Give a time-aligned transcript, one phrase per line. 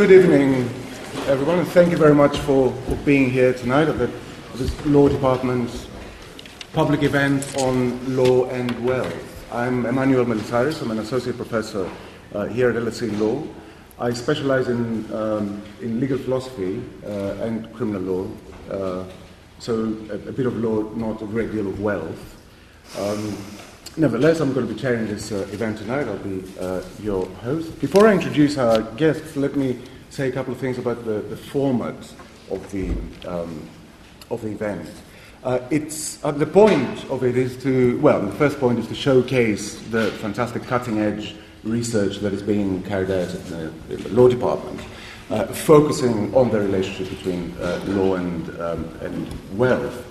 [0.00, 0.54] good evening,
[1.26, 4.10] everyone, and thank you very much for, for being here tonight at the,
[4.54, 5.88] this Law Department's
[6.72, 9.52] public event on law and wealth.
[9.52, 10.80] I'm Emmanuel Melissaris.
[10.80, 11.86] I'm an associate professor
[12.32, 13.46] uh, here at LSE Law.
[13.98, 18.26] I specialize in, um, in legal philosophy uh, and criminal law,
[18.70, 19.04] uh,
[19.58, 19.74] so
[20.08, 22.38] a, a, bit of law, not a great deal of wealth.
[22.98, 23.36] Um,
[23.98, 26.08] nevertheless, I'm going to be chairing this uh, event tonight.
[26.08, 27.78] I'll be uh, your host.
[27.82, 29.78] Before I introduce our guests, let me
[30.10, 31.96] say a couple of things about the, the format
[32.50, 32.90] of the,
[33.26, 33.68] um,
[34.30, 34.90] of the event.
[35.42, 38.94] Uh, it's uh, the point of it is to well, the first point is to
[38.94, 41.34] showcase the fantastic cutting edge
[41.64, 43.44] research that is being carried out in
[43.88, 44.80] the, the law department,
[45.30, 50.06] uh, focusing on the relationship between uh, law and, um, and wealth.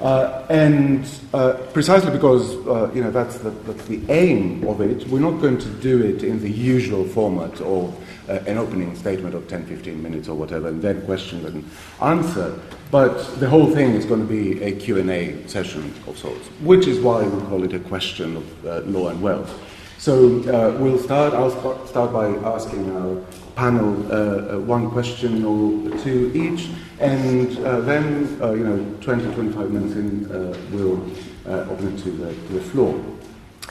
[0.00, 2.52] Uh, and uh, precisely because
[2.94, 6.22] you know that's the, that's the aim of it, we're not going to do it
[6.22, 7.96] in the usual format of
[8.28, 11.68] uh, an opening statement of 10, 15 minutes or whatever, and then question and
[12.00, 12.58] answer.
[12.90, 17.00] But the whole thing is going to be a Q&A session of sorts, which is
[17.00, 19.60] why we call it a question of law and wealth.
[19.98, 21.32] So uh, we'll start.
[21.32, 23.24] I'll start by asking our
[23.56, 26.68] panel uh, uh, one question or two each,
[27.00, 31.00] and uh, then, uh, you know, 20, 25 minutes in, uh, we'll
[31.46, 33.02] open it to the, to the, floor.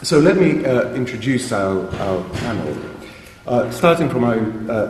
[0.01, 0.65] So let me
[0.95, 2.92] introduce our, our panel.
[3.71, 4.35] Starting from my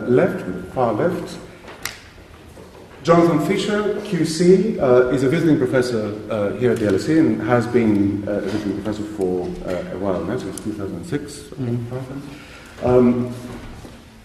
[0.06, 1.38] left, far left,
[3.04, 7.66] Jonathan Fisher, QC, uh, is a visiting professor uh, here at the LSE and has
[7.66, 11.34] been uh, a visiting professor for uh, a while now, since 2006.
[11.34, 12.86] Mm-hmm.
[12.86, 13.34] Um,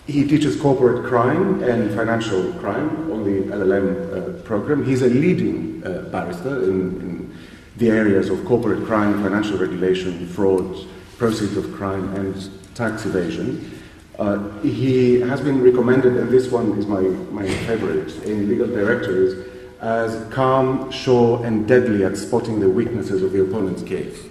[0.08, 4.86] he teaches corporate crime and financial crime on the LLM uh, program.
[4.86, 7.38] He's a leading uh, barrister in, in,
[7.76, 10.86] the areas of corporate crime, financial regulation, fraud,
[11.18, 13.79] proceeds of crime, and tax evasion.
[14.20, 17.00] Uh, he has been recommended, and this one is my,
[17.32, 19.48] my favorite, in legal directories,
[19.80, 24.28] as calm, sure, and deadly at spotting the weaknesses of the opponent's case.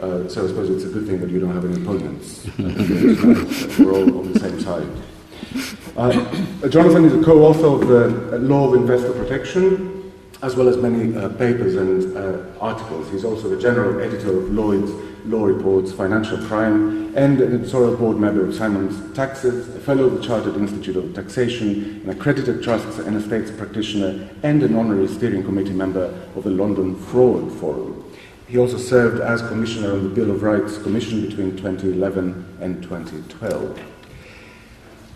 [0.00, 2.48] Uh, so I suppose it's a good thing that you don't have any opponents.
[3.78, 4.88] We're all on the same side.
[5.96, 10.12] Uh, Jonathan is a co-author of the Law of Investor Protection,
[10.42, 13.08] as well as many uh, papers and uh, articles.
[13.10, 14.90] He's also the general editor of Lloyd's
[15.24, 20.14] Law Reports, Financial Crime, and an editorial board member of Simon's Taxes, a fellow of
[20.14, 25.42] the Chartered Institute of Taxation, an accredited trusts and estates practitioner, and an honorary steering
[25.42, 26.04] committee member
[26.36, 28.04] of the London Fraud Forum.
[28.46, 33.80] He also served as commissioner on the Bill of Rights Commission between 2011 and 2012.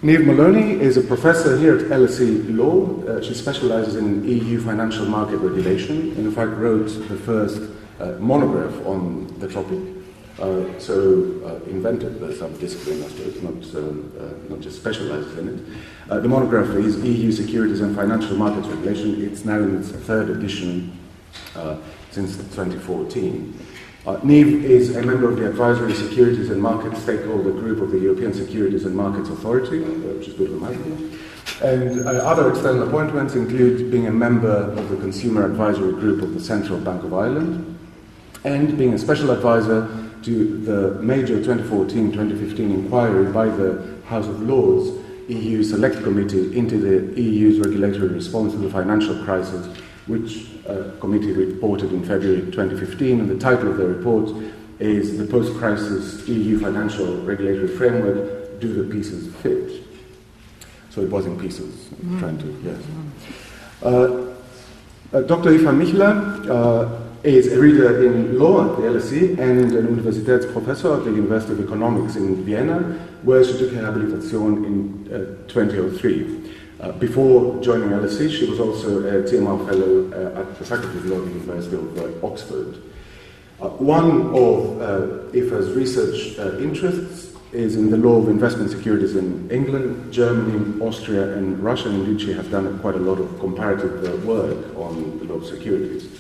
[0.03, 3.03] Niamh Moloney is a professor here at LSE Law.
[3.06, 7.62] Uh, she specializes in EU financial market regulation and, in fact, wrote the first
[8.00, 9.94] uh, monograph on the topic.
[10.39, 15.49] Uh, so uh, invented the subdiscipline, I suppose, not, um, uh, not just specializes in
[15.49, 15.78] it.
[16.11, 19.25] Uh, the monograph is EU Securities and Financial Markets Regulation.
[19.25, 20.99] It's now in its third edition
[21.55, 21.77] uh,
[22.11, 23.59] since 2014.
[24.06, 28.34] Uh, is a member of the Advisory Securities and Markets Stakeholder Group of the European
[28.34, 31.66] Securities and Markets Authority, which is good for mouthful.
[31.66, 36.34] And uh, other external appointments include being a member of the Consumer Advisory Group of
[36.34, 37.78] the Central Bank of Ireland,
[38.45, 44.91] and being a special advisor to the major 2014-2015 inquiry by the House of Lords
[45.29, 49.67] EU Select Committee into the EU's regulatory response to the financial crisis,
[50.07, 54.31] which uh, committee reported in February 2015, and the title of the report
[54.79, 59.83] is The Post-Crisis EU Financial Regulatory Framework, Do the Pieces Fit?
[60.91, 62.19] So it was in pieces, mm.
[62.19, 62.83] trying to, yes.
[63.83, 64.34] Uh,
[65.13, 65.53] uh, Dr.
[65.53, 71.05] Eva Micheler uh, is a reader in law at the LSE and an Universitätsprofessor at
[71.05, 72.81] the University of Economics in Vienna,
[73.23, 76.53] where she took her habilitation in uh, 2003.
[76.81, 81.07] Uh, before joining LSE, she was also a TMR Fellow uh, at the Faculty of
[81.07, 82.83] Law at the University of uh, Oxford.
[83.59, 89.51] Uh, one of uh, Eva's research interests is in the law of investment securities in
[89.51, 91.89] England, Germany, Austria, and Russia.
[91.89, 95.47] And indeed, she has done quite a lot of comparative work on the law of
[95.47, 96.14] securities.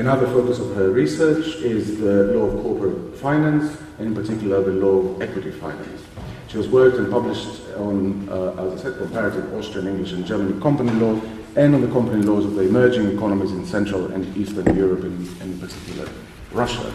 [0.00, 4.70] Another focus of her research is the law of corporate finance, and in particular the
[4.70, 6.02] law of equity finance.
[6.48, 10.58] She has worked and published on, uh, as I said, comparative Austrian, English, and German
[10.58, 11.20] company law,
[11.54, 15.58] and on the company laws of the emerging economies in Central and Eastern Europe, in
[15.60, 16.08] particular
[16.52, 16.90] Russia.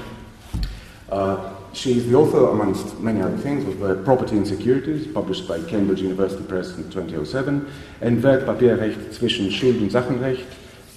[1.07, 5.47] Uh, she is the author, amongst many other things, of uh, Property and Securities, published
[5.47, 7.67] by Cambridge University Press in 2007,
[8.01, 10.47] and Wertpapierrecht zwischen Schuld und Sachenrecht,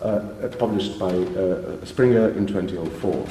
[0.03, 3.27] uh, published by uh, Springer in 2004.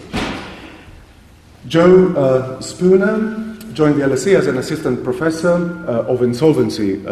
[1.67, 7.03] Joe uh, Spooner joined the LSE as an assistant professor of insolvency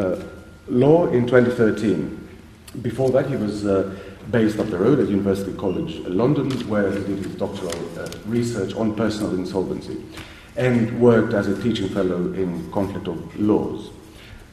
[0.67, 2.27] law in 2013.
[2.81, 3.95] Before that, he was uh,
[4.31, 8.73] based up the road at University College London, where he did his doctoral uh, research
[8.75, 10.03] on personal insolvency
[10.57, 13.91] and worked as a teaching fellow in conflict of laws.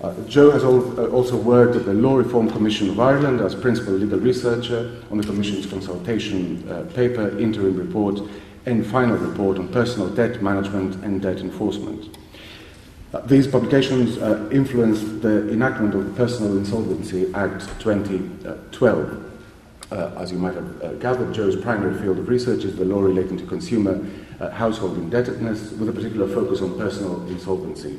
[0.02, 3.92] Uh, Joe has uh, also worked at the Law Reform Commission of Ireland as principal
[3.92, 8.20] legal researcher on the Commission's consultation uh, paper, interim report,
[8.66, 12.18] and final report on personal debt management and debt enforcement.
[13.14, 19.30] Uh, these publications uh, influenced the enactment of the Personal Insolvency Act 2012.
[19.92, 23.36] Uh, as you might have gathered, Joe's primary field of research is the law relating
[23.36, 24.04] to consumer
[24.52, 27.96] household indebtedness, with a particular focus on personal insolvency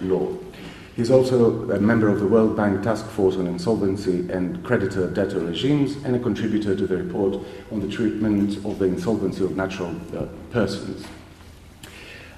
[0.00, 0.34] law.
[0.94, 5.40] He's also a member of the World Bank Task Force on Insolvency and Creditor Debtor
[5.40, 7.38] Regimes and a contributor to the report
[7.70, 11.06] on the treatment of the insolvency of natural uh, persons.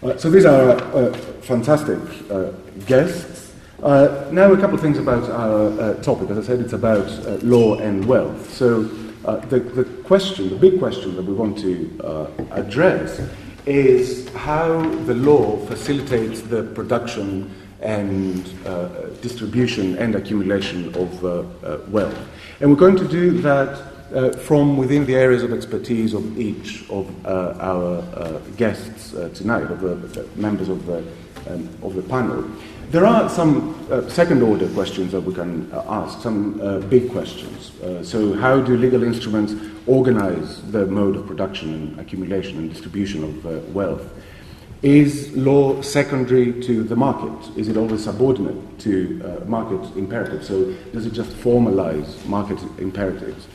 [0.05, 1.13] Uh, so these are uh,
[1.43, 1.99] fantastic
[2.31, 2.51] uh,
[2.87, 3.55] guests.
[3.83, 6.31] Uh, now, a couple of things about our uh, topic.
[6.31, 7.09] As I said, it's about
[7.43, 8.53] law and wealth.
[8.55, 8.85] So,
[9.25, 13.21] the, the question, the big question that we want to address
[13.67, 17.51] is how the law facilitates the production
[17.85, 18.89] and uh,
[19.21, 21.29] distribution and accumulation of uh,
[21.63, 22.19] uh, wealth.
[22.61, 23.83] And we're going to do that
[24.15, 29.71] uh, from within the areas of expertise of each of uh, our uh, guests tonight,
[29.71, 30.99] of the members of the,
[31.49, 32.45] um, of the panel.
[32.91, 33.75] There are some
[34.09, 37.73] second order questions that we can ask, some big questions.
[38.09, 39.55] so, how do legal instruments
[39.87, 44.07] organize the mode of production and accumulation and distribution of wealth?
[44.85, 47.57] Is law secondary to the market?
[47.57, 50.47] Is it always subordinate to uh, market imperatives?
[50.47, 53.49] So, does it just formalize market imperatives?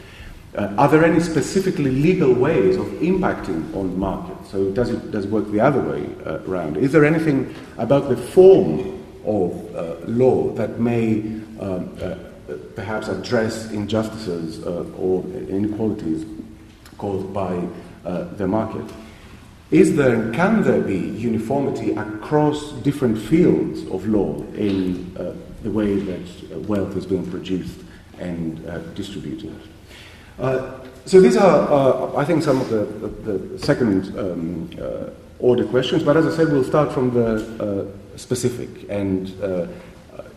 [0.58, 4.50] Uh, are there any specifically legal ways of impacting on markets?
[4.50, 6.78] So, does it, does it work the other way uh, around?
[6.78, 11.20] Is there anything about the form of uh, law that may
[11.60, 12.16] um, uh,
[12.74, 16.26] perhaps address injustices uh, or inequalities
[16.98, 17.68] caused by
[18.04, 18.92] the market?
[19.71, 25.69] Is there, and can there be uniformity across different fields of law in uh, the
[25.69, 26.21] way that
[26.51, 27.80] uh, wealth is being produced
[28.18, 29.56] and uh, distributed?
[30.39, 35.12] Uh, so these are, uh, I think, some of the, the, the second um, uh,
[35.38, 39.30] order questions, but as I said, we'll start from the specific and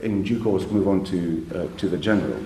[0.02, 2.38] in due course move on to, to the general.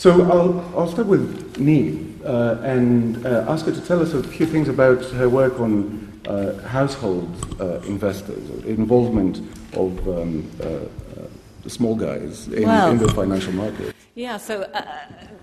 [0.00, 2.24] So I'll, I'll start with Niamh
[2.64, 7.28] and ask her to tell us a few things about her work on uh, household
[7.60, 9.40] uh, investors, involvement
[9.74, 10.78] of um, uh,
[11.64, 13.94] the small guys in, well, in, the financial market.
[14.16, 14.82] Yeah, so uh,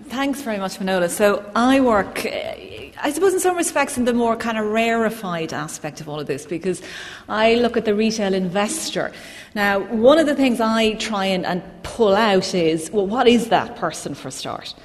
[0.07, 1.09] thanks very much, Manola.
[1.09, 5.53] So I work, uh, I suppose, in some respects, in the more kind of rarefied
[5.53, 6.81] aspect of all of this because
[7.29, 9.13] I look at the retail investor.
[9.55, 13.47] Now, one of the things I try and, and pull out is well, what is
[13.47, 14.75] that person for a start?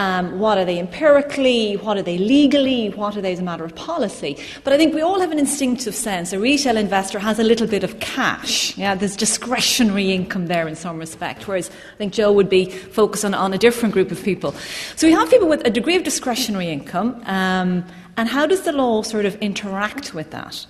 [0.00, 1.74] Um, what are they empirically?
[1.74, 2.88] What are they legally?
[2.88, 4.38] What are they as a matter of policy?
[4.64, 6.32] But I think we all have an instinctive sense.
[6.32, 8.78] A retail investor has a little bit of cash.
[8.78, 13.26] Yeah, there's discretionary income there in some respect, whereas I think Joe would be focused
[13.26, 14.54] on, on a different group of people.
[14.96, 17.84] So we have people with a degree of discretionary income, um,
[18.16, 20.66] and how does the law sort of interact with that?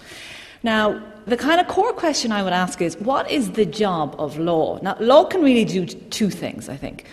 [0.64, 4.40] Now, the kind of core question I would ask is what is the job of
[4.40, 4.80] law?
[4.82, 7.06] Now, law can really do two things, I think.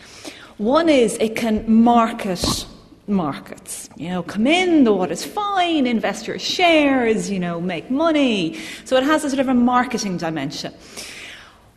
[0.58, 2.66] One is it can market
[3.08, 3.90] markets.
[3.96, 8.58] You know, come in, the water's fine, invest your shares, you know, make money.
[8.84, 10.74] So it has a sort of a marketing dimension.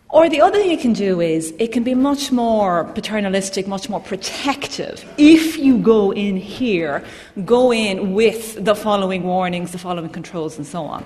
[0.08, 3.88] Or the other thing it can do is it can be much more paternalistic, much
[3.88, 5.04] more protective.
[5.18, 7.04] If you go in here,
[7.44, 11.04] go in with the following warnings, the following controls, and so on.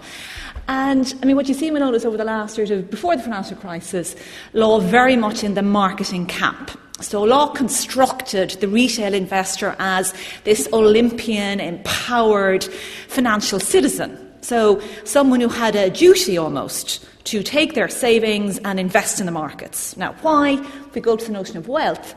[0.68, 3.23] And I mean, what you see, Manolo, is over the last sort of before the
[3.23, 4.16] financial crisis,
[4.52, 6.71] law very much in the marketing camp.
[7.00, 12.64] So, law constructed the retail investor as this Olympian, empowered
[13.09, 14.16] financial citizen.
[14.40, 19.33] So, someone who had a duty almost to take their savings and invest in the
[19.33, 19.97] markets.
[19.97, 20.52] Now, why?
[20.52, 22.14] If we go to the notion of wealth,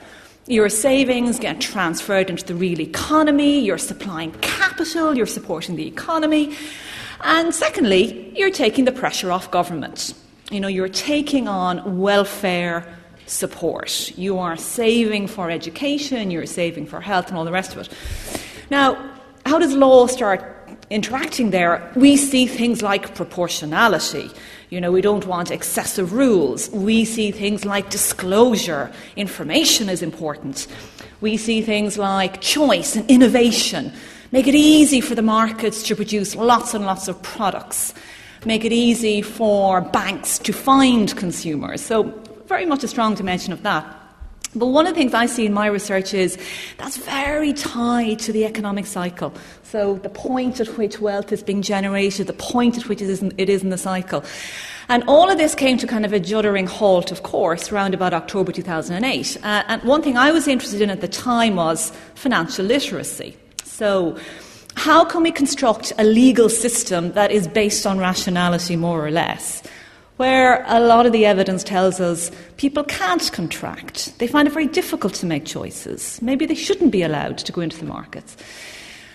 [0.47, 6.55] your savings get transferred into the real economy, you're supplying capital, you're supporting the economy.
[7.21, 10.13] And secondly, you're taking the pressure off government.
[10.51, 14.17] You know, you're taking on welfare support.
[14.17, 17.89] You are saving for education, you're saving for health, and all the rest of it.
[18.69, 19.13] Now,
[19.45, 21.91] how does law start interacting there?
[21.95, 24.29] We see things like proportionality.
[24.69, 26.69] You know, we don't want excessive rules.
[26.71, 28.91] We see things like disclosure.
[29.15, 30.67] Information is important.
[31.21, 33.93] We see things like choice and innovation.
[34.31, 37.93] Make it easy for the markets to produce lots and lots of products.
[38.45, 41.81] Make it easy for banks to find consumers.
[41.81, 42.03] So
[42.45, 43.85] very much a strong dimension of that.
[44.53, 46.37] But one of the things I see in my research is
[46.77, 49.33] that's very tied to the economic cycle.
[49.63, 53.21] So the point at which wealth is being generated, the point at which it is
[53.21, 54.23] in, it is in the cycle.
[54.89, 58.13] And all of this came to kind of a juddering halt, of course, around about
[58.13, 59.37] October 2008.
[59.37, 63.37] Uh, and one thing I was interested in at the time was financial literacy.
[63.77, 64.17] So,
[64.73, 69.61] how can we construct a legal system that is based on rationality, more or less?
[70.15, 74.17] Where a lot of the evidence tells us people can't contract.
[74.17, 76.19] They find it very difficult to make choices.
[76.23, 78.35] Maybe they shouldn't be allowed to go into the markets.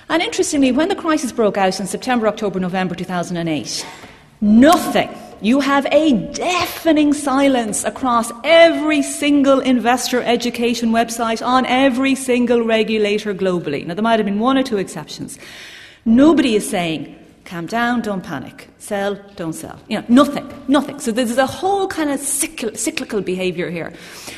[0.09, 3.85] And interestingly, when the crisis broke out in September, October, November 2008,
[4.41, 5.11] nothing
[5.43, 13.35] you have a deafening silence across every single investor education website on every single regulator
[13.35, 13.85] globally.
[13.85, 15.41] Now, there might have been one or two exceptions.
[16.05, 19.81] Nobody is saying, calm down, don't panic, sell, don't sell.
[19.89, 21.01] You know, nothing, nothing.
[21.01, 23.93] So there's a whole kind of cyclical behaviour here.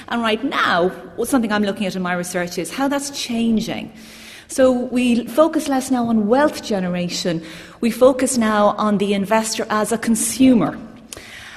[0.09, 0.91] And right now,
[1.25, 3.93] something I'm looking at in my research is how that's changing.
[4.49, 7.43] So we focus less now on wealth generation.
[7.83, 10.79] We focus now on the investor as a consumer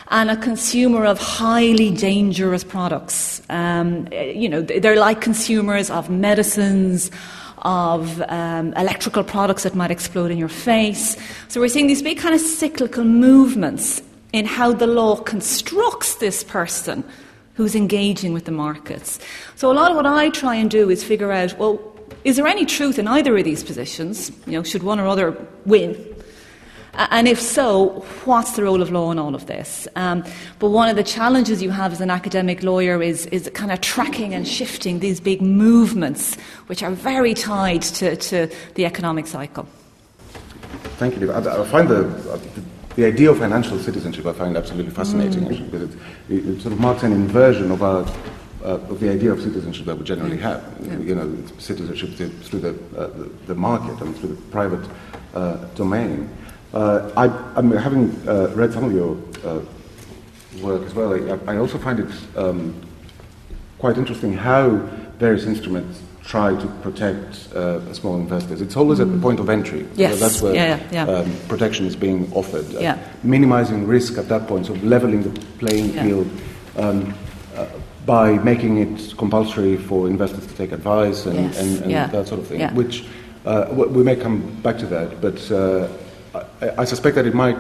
[0.10, 3.42] and a consumer of highly dangerous products.
[3.50, 7.12] Um, you know, they're like consumers of medicines,
[7.60, 11.18] of um, electrical products that might explode in your face.
[11.48, 16.44] So we're seeing these big kind of cyclical movements in how the law constructs this
[16.44, 17.04] person
[17.56, 19.20] who's engaging with the markets.
[19.56, 21.82] So a lot of what I try and do is figure out, well,
[22.24, 24.32] is there any truth in either of these positions?
[24.46, 25.36] You know, should one or other
[25.66, 25.96] win?
[26.98, 29.88] And if so, what's the role of law in all of this?
[29.96, 30.24] Um,
[30.58, 33.82] but one of the challenges you have as an academic lawyer is, is kind of
[33.82, 36.36] tracking and shifting these big movements,
[36.66, 39.68] which are very tied to, to the economic cycle.
[40.98, 41.32] Thank you.
[41.32, 42.42] I, I find the,
[42.96, 45.52] the idea of financial citizenship I find absolutely fascinating, mm.
[45.52, 45.96] actually, because
[46.30, 48.06] it, it, sort of marks an inversion of our
[48.64, 50.64] uh, of the idea of citizenship that we generally have.
[50.82, 50.98] Yeah.
[50.98, 52.10] You know, citizenship
[52.42, 54.90] through the, uh, the, the, market and through the private
[55.36, 56.28] uh, domain.
[56.74, 59.62] Uh, I, am having uh, read some of your uh,
[60.62, 61.14] work as well.
[61.14, 62.76] I, I also find it um,
[63.80, 64.70] quite interesting how
[65.18, 68.60] various instruments try to protect uh, small investors.
[68.60, 69.04] It's always mm.
[69.04, 69.22] at the mm.
[69.22, 69.88] point of entry.
[69.96, 70.14] Yes.
[70.14, 71.12] So that's where yeah, yeah, yeah.
[71.12, 72.76] Um, protection is being offered.
[72.76, 76.30] Uh, minimizing risk at that point, so leveling the playing field
[76.76, 77.14] um,
[77.56, 77.66] uh,
[78.06, 81.60] by making it compulsory for investors to take advice and, yes.
[81.60, 83.06] and, and that sort of thing, which
[83.46, 85.40] we may come back to that, but
[86.62, 87.58] I, I suspect that it might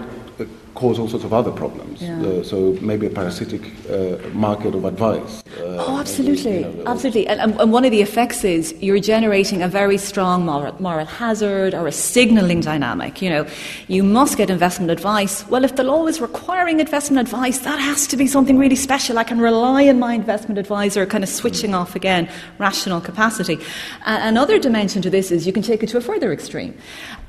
[0.78, 2.04] cause all sorts of other problems.
[2.04, 2.22] Yeah.
[2.22, 5.44] Uh, so maybe a parasitic uh, market of advice.
[5.60, 7.28] Uh, oh, absolutely, maybe, you know, absolutely.
[7.28, 11.74] And, and, one of the effects is you're generating a very strong moral, moral hazard
[11.74, 13.24] or a signalling dynamic.
[13.24, 13.48] You know,
[13.88, 15.48] you must get investment advice.
[15.48, 19.18] Well, if the law is requiring investment advice, that has to be something really special.
[19.18, 22.30] I can rely on my investment advisor, kind of switching off again
[22.60, 23.58] rational capacity.
[24.06, 26.78] another dimension to this is you can take it to a further extreme.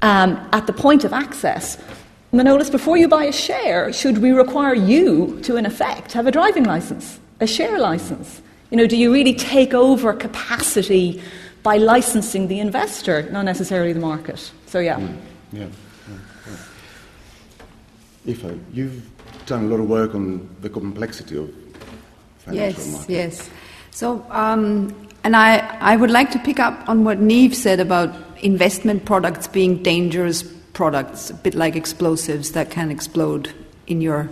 [0.02, 1.78] Um, at the point of access,
[2.32, 6.30] Manolis, before you buy a share, should we require you to, in effect, have a
[6.30, 8.42] driving license, a share license?
[8.70, 11.22] You know, do you really take over capacity
[11.62, 14.52] by licensing the investor, not necessarily the market?
[14.66, 14.96] So, yeah.
[14.96, 15.16] Mm,
[15.52, 16.56] yeah, yeah, yeah.
[18.26, 19.08] Eva, you've
[19.46, 21.50] done a lot of work on the complexity of
[22.40, 23.08] financial yes, markets.
[23.08, 23.50] Yes, yes.
[23.90, 24.94] So, um,
[25.24, 29.48] and I, I would like to pick up on what Niamh said about investment products
[29.48, 30.42] being dangerous
[30.78, 33.52] products, a bit like explosives that can explode
[33.88, 34.28] in your,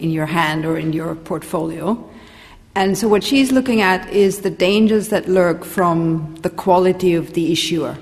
[0.00, 1.96] in your hand or in your portfolio.
[2.74, 7.34] And so, what she's looking at is the dangers that lurk from the quality of
[7.34, 7.96] the issuer.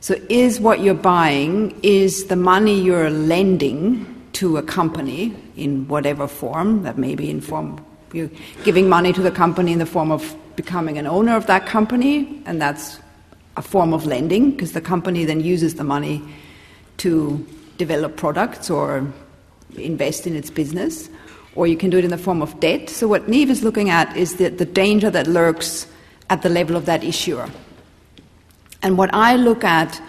[0.00, 6.26] So, is what you're buying, is the money you're lending to a company in whatever
[6.26, 7.78] form, that may be in form,
[8.12, 8.30] you're
[8.64, 12.42] giving money to the company in the form of becoming an owner of that company,
[12.46, 12.98] and that's
[13.56, 16.20] a form of lending because the company then uses the money
[16.98, 17.46] to
[17.76, 19.12] develop products or
[19.76, 21.08] invest in its business,
[21.54, 22.90] or you can do it in the form of debt.
[22.90, 25.86] So, what Niamh is looking at is the, the danger that lurks
[26.30, 27.48] at the level of that issuer.
[28.82, 30.00] And what I look at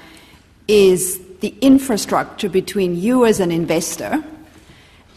[0.68, 4.24] is the infrastructure between you as an investor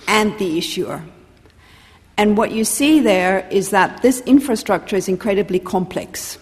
[0.07, 1.03] and the issuer.
[2.17, 6.39] And what you see there is that this infrastructure is incredibly complex.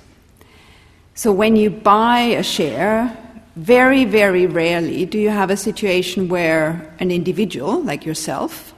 [1.15, 3.17] So when you buy a share,
[3.57, 8.75] very, very rarely do you have a situation where an individual, like yourself,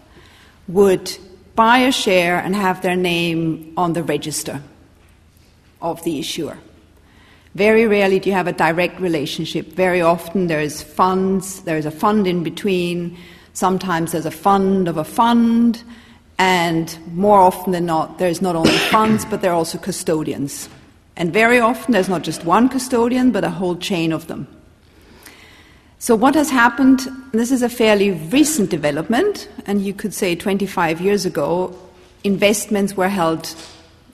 [0.68, 1.16] would
[1.56, 4.62] buy a share and have their name on the register
[5.82, 6.56] of the issuer.
[7.56, 9.66] Very rarely do you have a direct relationship.
[9.72, 13.18] Very often there's funds, there's a fund in between.
[13.54, 15.82] Sometimes there's a fund of a fund.
[16.38, 20.68] And more often than not, there's not only funds, but there are also custodians.
[21.16, 24.46] And very often, there's not just one custodian, but a whole chain of them.
[26.00, 31.00] So, what has happened, this is a fairly recent development, and you could say 25
[31.00, 31.76] years ago,
[32.22, 33.52] investments were held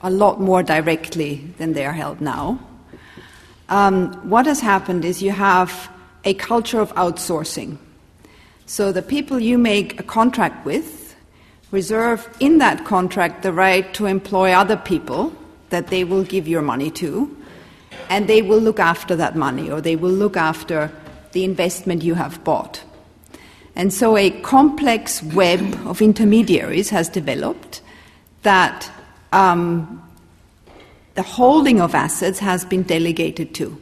[0.01, 2.59] a lot more directly than they are held now.
[3.69, 5.91] Um, what has happened is you have
[6.23, 7.77] a culture of outsourcing.
[8.65, 11.15] So, the people you make a contract with
[11.69, 15.31] reserve in that contract the right to employ other people
[15.69, 17.37] that they will give your money to,
[18.09, 20.91] and they will look after that money or they will look after
[21.35, 22.81] the investment you have bought.
[23.75, 27.81] And so a complex web of intermediaries has developed
[28.43, 28.89] that
[29.33, 30.01] um,
[31.15, 33.79] the holding of assets has been delegated to.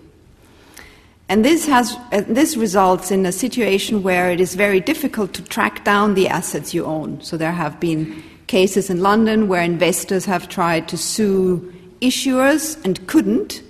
[1.30, 5.44] And this, has, uh, this results in a situation where it is very difficult to
[5.44, 7.22] track down the assets you own.
[7.22, 13.06] So there have been cases in London where investors have tried to sue issuers and
[13.06, 13.62] couldn't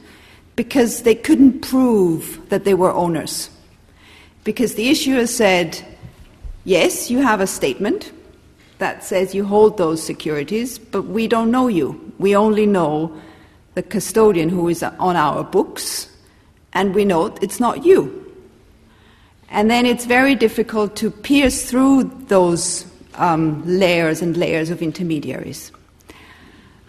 [0.56, 3.50] because they couldn't prove that they were owners
[4.44, 5.84] because the issuer said,
[6.66, 8.12] Yes, you have a statement
[8.78, 12.14] that says you hold those securities, but we don't know you.
[12.20, 13.16] We only know
[13.76, 16.10] the custodian who is on our books,
[16.74, 18.20] and we know it's not you.
[19.50, 22.86] And then it's very difficult to pierce through those
[23.16, 25.72] um, layers and layers of intermediaries.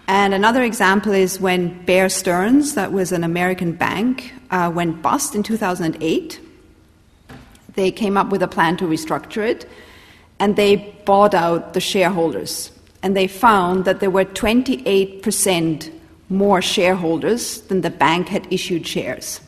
[0.07, 5.35] And another example is when Bear Stearns, that was an American bank, uh, went bust
[5.35, 6.41] in 2008
[7.75, 9.69] they came up with a plan to restructure it,
[10.39, 12.71] and they bought out the shareholders.
[13.03, 15.93] And they found that there were 28%
[16.29, 19.41] more shareholders than the bank had issued shares.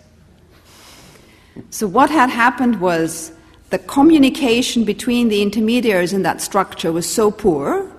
[1.70, 3.32] So, what had happened was
[3.70, 7.90] the communication between the intermediaries in that structure was so poor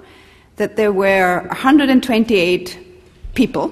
[0.57, 2.79] that there were 128
[3.33, 3.71] people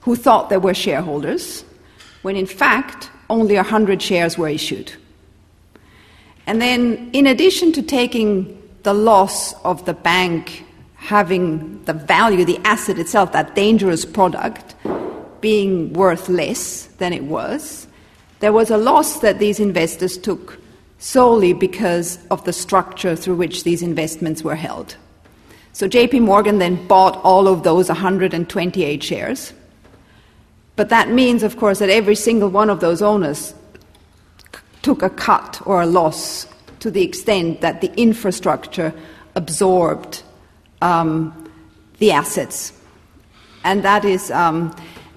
[0.00, 1.64] who thought they were shareholders,
[2.22, 4.92] when in fact only 100 shares were issued.
[6.48, 12.58] And then, in addition to taking the loss of the bank having the value, the
[12.64, 14.74] asset itself, that dangerous product,
[15.42, 17.86] being worth less than it was,
[18.40, 20.58] there was a loss that these investors took
[20.98, 24.96] solely because of the structure through which these investments were held.
[25.74, 29.52] So JP Morgan then bought all of those 128 shares.
[30.76, 33.52] But that means, of course, that every single one of those owners
[34.88, 36.46] took a cut or a loss
[36.80, 38.90] to the extent that the infrastructure
[39.34, 40.22] absorbed
[40.80, 41.30] um,
[41.98, 42.72] the assets.
[43.64, 44.74] And that is, um,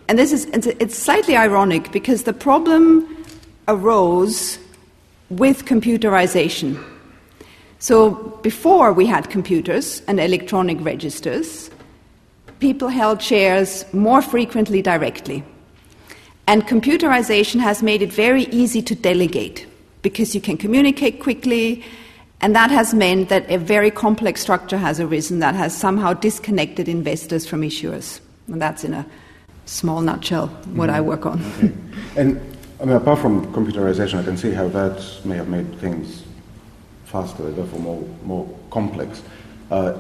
[0.10, 0.44] and this is,
[0.84, 3.08] it's slightly ironic because the problem
[3.70, 4.60] arose
[5.30, 6.78] with computerization.
[7.80, 8.12] So
[8.44, 11.72] before we had computers and electronic registers,
[12.60, 15.46] people held shares more frequently directly.
[16.48, 19.68] And computerization has made it very easy to delegate
[20.02, 21.84] because you can communicate quickly,
[22.42, 26.90] and that has meant that a very complex structure has arisen that has somehow disconnected
[26.90, 28.20] investors from issuers.
[28.48, 29.06] And that's in a
[29.66, 30.98] small nutshell what mm-hmm.
[30.98, 31.44] I work on.
[31.58, 31.74] Okay.
[32.18, 32.42] And
[32.82, 36.24] I mean, apart from computerization, I can see how that may have made things
[37.06, 39.22] faster, therefore more, more complex.
[39.70, 39.98] Uh,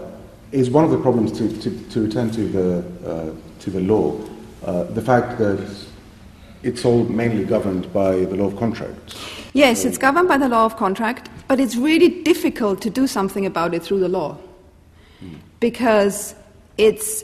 [0.51, 4.19] is one of the problems to, to, to return to the, uh, to the law
[4.65, 5.59] uh, the fact that
[6.63, 9.15] it's all mainly governed by the law of contract.
[9.53, 13.45] Yes, it's governed by the law of contract, but it's really difficult to do something
[13.45, 14.37] about it through the law.
[15.59, 16.33] Because
[16.77, 17.23] it's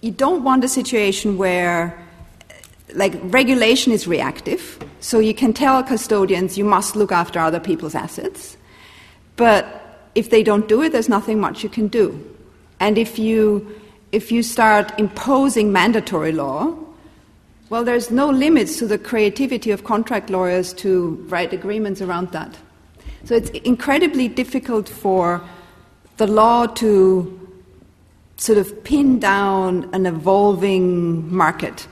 [0.00, 1.96] you don't want a situation where
[2.94, 7.94] like regulation is reactive, so you can tell custodians you must look after other people's
[7.94, 8.56] assets,
[9.36, 12.08] but if they don't do it, there's nothing much you can do.
[12.80, 16.76] And if you if you start imposing mandatory law,
[17.72, 22.58] well, there's no limits to the creativity of contract lawyers to write agreements around that.
[23.24, 25.40] So it's incredibly difficult for
[26.18, 27.58] the law to
[28.36, 31.88] sort of pin down an evolving market.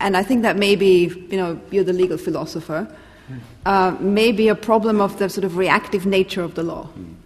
[0.00, 2.88] And I think that maybe, you know, you're the legal philosopher,
[3.66, 6.88] uh, may be a problem of the sort of reactive nature of the law.
[6.98, 7.17] Mm.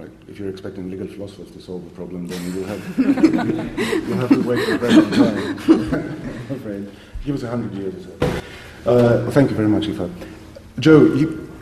[0.00, 0.10] Right.
[0.28, 2.98] If you're expecting legal philosophers to solve the problem, then you'll have,
[4.08, 5.58] you'll have to wait for a very long time.
[6.48, 6.90] I'm afraid.
[7.22, 8.40] Give us a hundred years or so.
[8.90, 10.10] Uh, thank you very much, Eva.
[10.78, 11.52] Joe, you,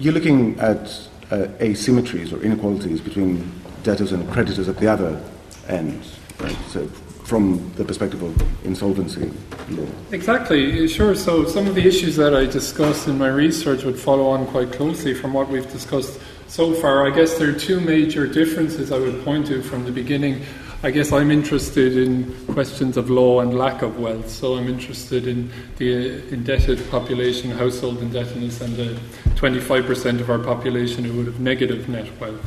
[0.00, 0.88] you're looking at
[1.30, 3.48] uh, asymmetries or inequalities between
[3.84, 5.22] debtors and creditors at the other
[5.68, 6.02] end,
[6.40, 6.56] right?
[6.70, 6.88] So
[7.24, 9.30] from the perspective of insolvency
[9.70, 9.86] law.
[10.10, 11.14] Exactly, sure.
[11.14, 14.72] So some of the issues that I discussed in my research would follow on quite
[14.72, 16.18] closely from what we've discussed
[16.54, 17.04] so far.
[17.04, 20.44] I guess there are two major differences I would point to from the beginning.
[20.84, 24.30] I guess I'm interested in questions of law and lack of wealth.
[24.30, 28.96] So I'm interested in the indebted population, household indebtedness, and the
[29.34, 32.46] 25% of our population who would have negative net wealth.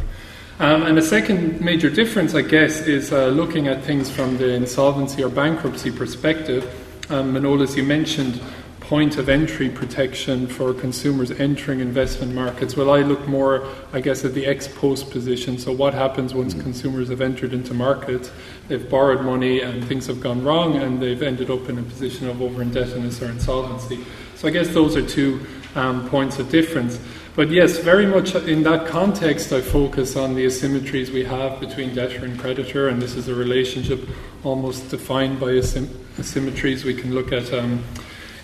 [0.60, 4.54] Um, and the second major difference, I guess, is uh, looking at things from the
[4.54, 6.64] insolvency or bankruptcy perspective.
[7.12, 8.40] Um, Manolis, you mentioned
[8.88, 12.78] point of entry protection for consumers entering investment markets.
[12.78, 15.58] Well, I look more, I guess, at the ex post position.
[15.58, 16.64] So, what happens once mm-hmm.
[16.64, 18.32] consumers have entered into markets,
[18.70, 22.30] they've borrowed money and things have gone wrong and they've ended up in a position
[22.30, 24.06] of over indebtedness or insolvency.
[24.36, 25.46] So, I guess those are two
[25.76, 26.98] um, points of difference.
[27.36, 31.94] But yes, very much in that context, I focus on the asymmetries we have between
[31.94, 34.00] debtor and creditor, and this is a relationship
[34.46, 36.86] almost defined by asymmetries.
[36.86, 37.84] We can look at um,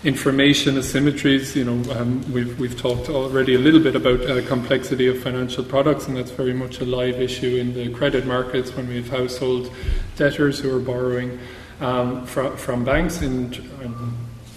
[0.03, 1.55] information asymmetries.
[1.55, 5.63] You know, um, we've, we've talked already a little bit about uh, complexity of financial
[5.63, 9.09] products, and that's very much a live issue in the credit markets when we have
[9.09, 9.71] household
[10.15, 11.39] debtors who are borrowing
[11.79, 14.13] um, from, from banks in, in,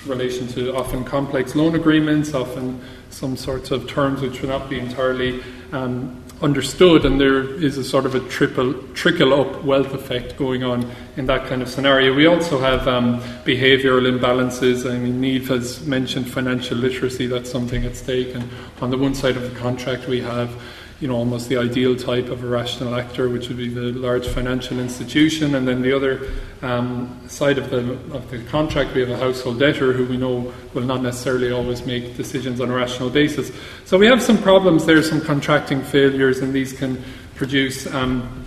[0.06, 2.80] relation to often complex loan agreements, often
[3.11, 7.85] some sorts of terms which will not be entirely um, understood, and there is a
[7.85, 12.14] sort of a triple, trickle up wealth effect going on in that kind of scenario.
[12.14, 14.90] We also have um, behavioural imbalances.
[14.90, 18.35] I mean, Niamh has mentioned financial literacy, that's something at stake.
[18.35, 18.49] And
[18.81, 20.51] on the one side of the contract, we have
[21.00, 24.26] you know, almost the ideal type of a rational actor, which would be the large
[24.26, 26.26] financial institution, and then the other
[26.62, 30.52] um, side of the of the contract, we have a household debtor who we know
[30.72, 33.52] will not necessarily always make decisions on a rational basis.
[33.85, 37.02] So we have some problems there, some contracting failures, and these can
[37.35, 38.46] produce um,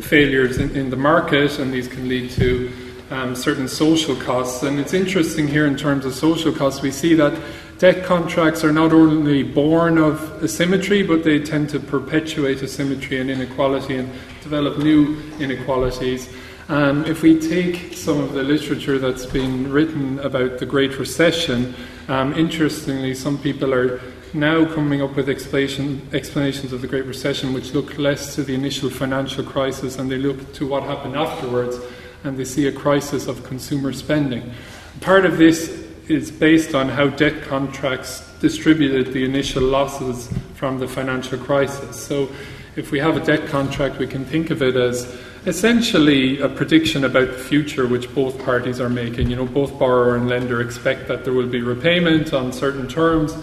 [0.00, 2.70] failures in, in, the market, and these can lead to
[3.10, 4.62] um, certain social costs.
[4.62, 7.40] And it's interesting here in terms of social costs, we see that
[7.78, 13.30] Debt contracts are not only born of asymmetry, but they tend to perpetuate asymmetry and
[13.30, 14.10] inequality and
[14.42, 16.26] develop new inequalities.
[16.70, 21.74] Um, if we take some of the literature that's been written about the Great Recession,
[22.08, 24.00] um, interestingly, some people are
[24.32, 28.54] now coming up with explanation, explanations of the Great Recession which look less to the
[28.54, 31.78] initial financial crisis and they look to what happened afterwards,
[32.24, 34.54] and they see a crisis of consumer spending.
[35.02, 40.88] Part of this is based on how debt contracts distributed the initial losses from the
[40.88, 41.96] financial crisis.
[41.96, 42.28] So,
[42.76, 47.04] if we have a debt contract, we can think of it as essentially a prediction
[47.04, 49.30] about the future which both parties are making.
[49.30, 53.34] You know, both borrower and lender expect that there will be repayment on certain terms.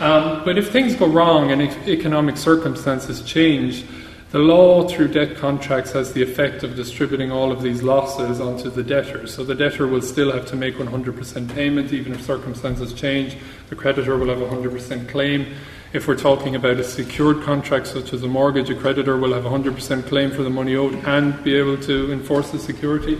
[0.00, 3.84] Um, but if things go wrong and economic circumstances change,
[4.30, 8.68] the law, through debt contracts, has the effect of distributing all of these losses onto
[8.68, 9.26] the debtor.
[9.26, 13.38] So the debtor will still have to make 100% payment, even if circumstances change.
[13.70, 15.54] The creditor will have 100% claim.
[15.94, 19.44] If we're talking about a secured contract, such as a mortgage, a creditor will have
[19.44, 23.18] 100% claim for the money owed and be able to enforce the security.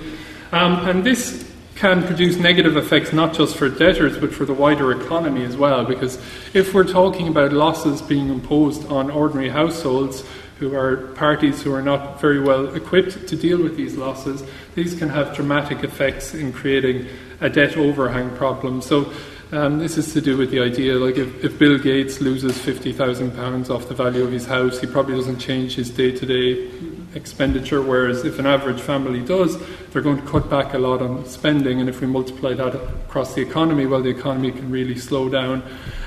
[0.53, 4.91] Um, and this can produce negative effects not just for debtors but for the wider
[4.91, 5.85] economy as well.
[5.85, 6.17] Because
[6.53, 10.25] if we're talking about losses being imposed on ordinary households,
[10.59, 14.43] who are parties who are not very well equipped to deal with these losses,
[14.75, 17.07] these can have dramatic effects in creating
[17.41, 18.83] a debt overhang problem.
[18.83, 19.13] So,
[19.51, 23.71] um, this is to do with the idea like if, if Bill Gates loses £50,000
[23.71, 27.83] off the value of his house, he probably doesn't change his day to day expenditure,
[27.83, 29.59] whereas if an average family does,
[29.91, 33.35] they're going to cut back a lot on spending, and if we multiply that across
[33.35, 35.63] the economy, well, the economy can really slow down.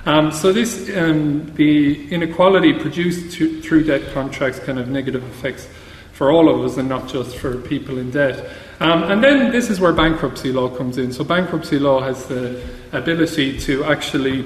[0.05, 5.67] Um, so this, um, the inequality produced to, through debt contracts kind of negative effects
[6.13, 8.49] for all of us and not just for people in debt.
[8.79, 11.11] Um, and then this is where bankruptcy law comes in.
[11.13, 14.45] So bankruptcy law has the ability to actually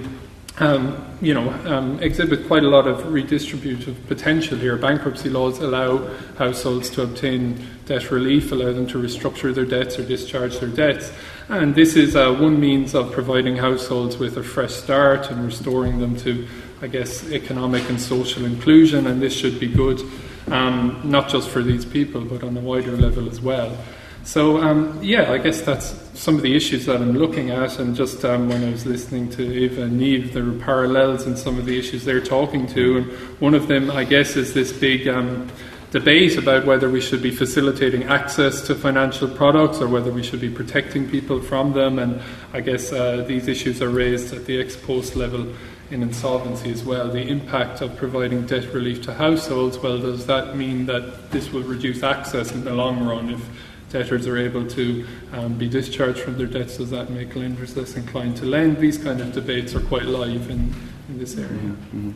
[0.59, 4.77] um, you know, um, exhibit quite a lot of redistributive potential here.
[4.77, 10.05] Bankruptcy laws allow households to obtain debt relief, allow them to restructure their debts or
[10.05, 11.11] discharge their debts.
[11.49, 15.99] And this is uh, one means of providing households with a fresh start and restoring
[15.99, 16.47] them to,
[16.81, 19.07] I guess, economic and social inclusion.
[19.07, 20.01] And this should be good,
[20.47, 23.77] um, not just for these people, but on a wider level as well.
[24.25, 27.77] So, um, yeah, I guess that's some of the issues that I'm looking at.
[27.77, 31.37] And just um, when I was listening to Eva and Niamh, there were parallels in
[31.37, 32.97] some of the issues they're talking to.
[32.97, 35.47] And one of them, I guess, is this big um,
[35.91, 40.41] debate about whether we should be facilitating access to financial products or whether we should
[40.41, 41.99] be protecting people from them.
[41.99, 42.19] And
[42.51, 45.53] I guess uh, these issues are raised at the ex post level
[45.91, 47.09] in insolvency as well.
[47.11, 51.61] The impact of providing debt relief to households, well, does that mean that this will
[51.61, 53.47] reduce access in the long run if
[53.95, 57.95] debtors are able to um, be discharged from their debts, does that make lenders less
[57.95, 58.77] inclined to lend?
[58.77, 60.75] These kind of debates are quite live in,
[61.07, 61.49] in this area.
[61.49, 62.11] Mm-hmm.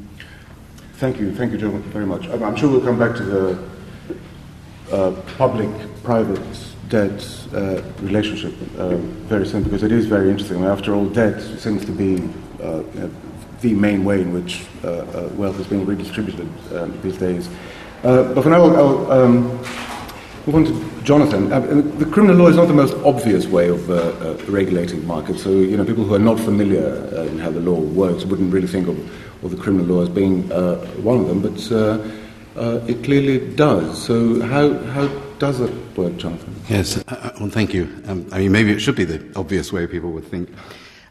[0.96, 2.28] Thank you, thank you John, very much.
[2.28, 3.70] I'm, sure we'll come back to the
[4.92, 6.42] uh, public-private
[6.90, 8.98] debt uh, relationship uh,
[9.32, 10.66] very soon because it is very interesting.
[10.66, 12.30] After all, debt seems to be
[12.62, 12.84] uh,
[13.62, 17.48] the main way in which uh, uh, wealth is being redistributed um, these days.
[18.02, 19.64] but for now, I'll, I'll um,
[20.46, 21.50] move on to Jonathan.
[21.98, 23.90] the criminal law is not the most obvious way of
[24.50, 25.44] regulating markets.
[25.44, 26.96] So, you know, people who are not familiar
[27.28, 28.98] in how the law works wouldn't really think of,
[29.44, 30.50] of the criminal law as being
[31.04, 31.42] one of them.
[31.42, 31.60] But
[32.60, 34.04] uh, it clearly does.
[34.06, 35.08] So, how, how
[35.40, 36.54] does it work, Jonathan?
[36.68, 37.88] Yes, uh, uh, well, thank you.
[38.06, 40.50] Um, I mean, maybe it should be the obvious way people would think.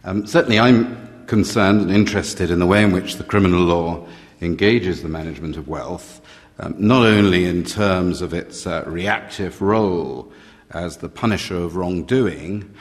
[0.05, 4.07] Um, certainly, I'm concerned and interested in the way in which the criminal law
[4.41, 6.18] engages the management of wealth,
[6.59, 10.33] um, not only in terms of its uh, reactive role
[10.71, 12.75] as the punisher of wrongdoing,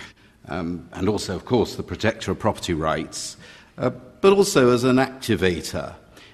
[0.50, 3.38] um, and also, of course, the protector of property rights,
[3.78, 3.90] uh,
[4.22, 5.94] but also as an activator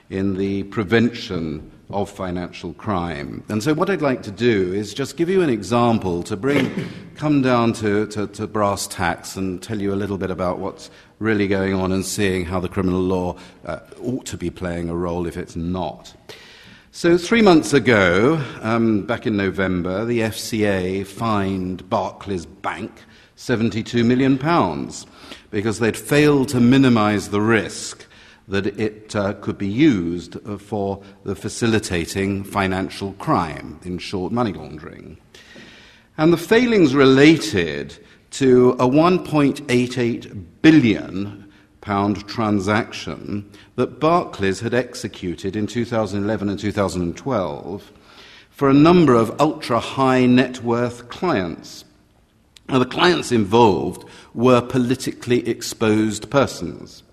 [0.10, 3.44] in the prevention of financial crime.
[3.50, 6.72] And so, what I'd like to do is just give you an example to bring,
[7.16, 10.90] come down to, to, to, brass tacks and tell you a little bit about what's
[11.20, 14.96] really going on and seeing how the criminal law uh, ought to be playing a
[14.96, 16.14] role if it's not.
[16.96, 22.92] So, three months ago, um, back in November, the FCA fined Barclays Bank
[23.36, 24.38] £72 million
[25.50, 28.06] because they'd failed to minimize the risk
[28.48, 35.18] that it uh, could be used for the facilitating financial crime, in short, money laundering.
[36.20, 37.98] And the failings related
[38.34, 41.43] to a 1.88 billion
[41.84, 47.92] pound transaction that Barclays had executed in 2011 and 2012
[48.50, 51.84] for a number of ultra high net worth clients.
[52.70, 57.04] Now, the clients involved were politically exposed persons.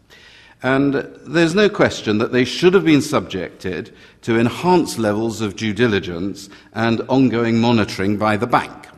[0.63, 0.95] And
[1.27, 6.49] there's no question that they should have been subjected to enhanced levels of due diligence
[6.75, 8.90] and ongoing monitoring by the bank.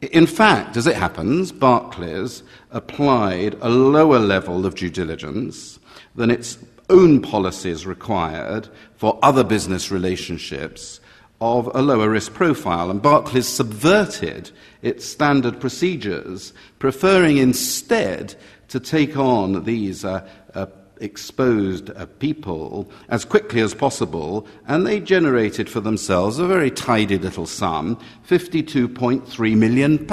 [0.00, 5.78] In fact, as it happens, Barclays applied a lower level of due diligence
[6.14, 6.58] than its
[6.88, 11.00] own policies required for other business relationships
[11.40, 12.90] of a lower risk profile.
[12.90, 18.34] And Barclays subverted its standard procedures, preferring instead
[18.68, 20.66] to take on these uh, uh,
[21.00, 27.18] exposed uh, people as quickly as possible, and they generated for themselves a very tidy
[27.18, 30.06] little sum £52.3 million.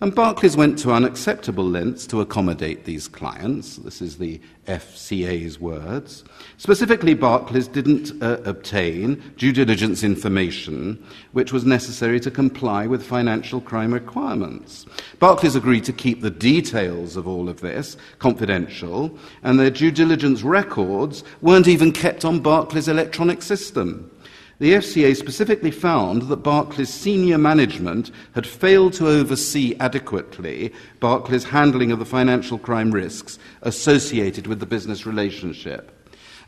[0.00, 3.76] And Barclays went to unacceptable lengths to accommodate these clients.
[3.76, 6.24] This is the FCA's words.
[6.56, 11.02] Specifically, Barclays didn't uh, obtain due diligence information
[11.32, 14.84] which was necessary to comply with financial crime requirements.
[15.20, 20.42] Barclays agreed to keep the details of all of this confidential, and their due diligence
[20.42, 24.10] records weren't even kept on Barclays' electronic system.
[24.60, 31.90] The FCA specifically found that Barclays' senior management had failed to oversee adequately Barclays' handling
[31.90, 35.90] of the financial crime risks associated with the business relationship.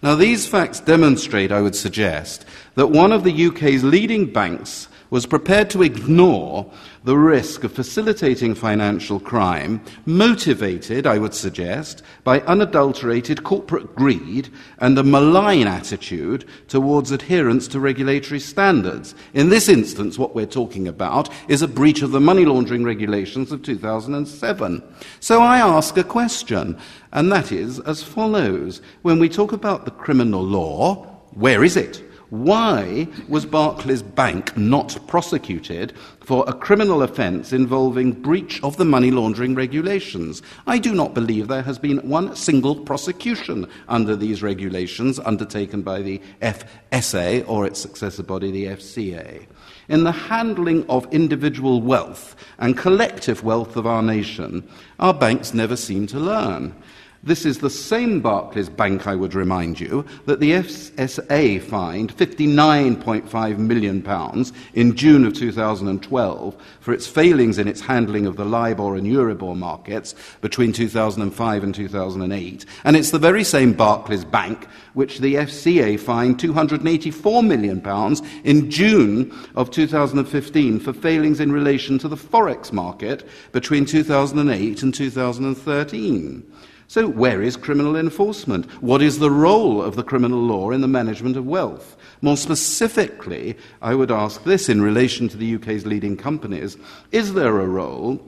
[0.03, 2.45] Now, these facts demonstrate, I would suggest,
[2.77, 6.71] that one of the UK's leading banks was prepared to ignore
[7.05, 14.99] the risk of facilitating financial crime, motivated, I would suggest, by unadulterated corporate greed and
[14.99, 19.15] a malign attitude towards adherence to regulatory standards.
[19.35, 23.53] In this instance, what we're talking about is a breach of the money laundering regulations
[23.53, 24.83] of 2007.
[25.21, 26.77] So I ask a question,
[27.13, 28.83] and that is as follows.
[29.03, 32.03] When we talk about the criminal law, where is it?
[32.31, 39.13] Why was Barclays Bank not prosecuted for a criminal offence involving breach of the money
[39.13, 40.43] laundering regulations?
[40.67, 46.03] I do not believe there has been one single prosecution under these regulations undertaken by
[46.03, 49.47] the FSA or its successor body, the FCA.
[49.89, 55.77] In the handling of individual wealth and collective wealth of our nation, our banks never
[55.77, 56.75] seem to learn.
[57.27, 63.59] This is the same Barclays Bank, I would remind you, that the FSA fined £59.5
[63.59, 69.09] million in June of 2012 for its failings in its handling of the LIBOR and
[69.09, 72.65] Euribor markets between 2005 and 2008.
[72.85, 77.83] And it's the very same Barclays Bank which the FCA fined £284 million
[78.45, 84.95] in June of 2015 for failings in relation to the Forex market between 2008 and
[84.95, 86.53] 2013.
[86.89, 88.67] So, where is criminal enforcement?
[88.81, 91.97] What is the role of the criminal law in the management of wealth?
[92.23, 96.77] More specifically, I would ask this in relation to the UK's leading companies
[97.11, 98.23] Is there a role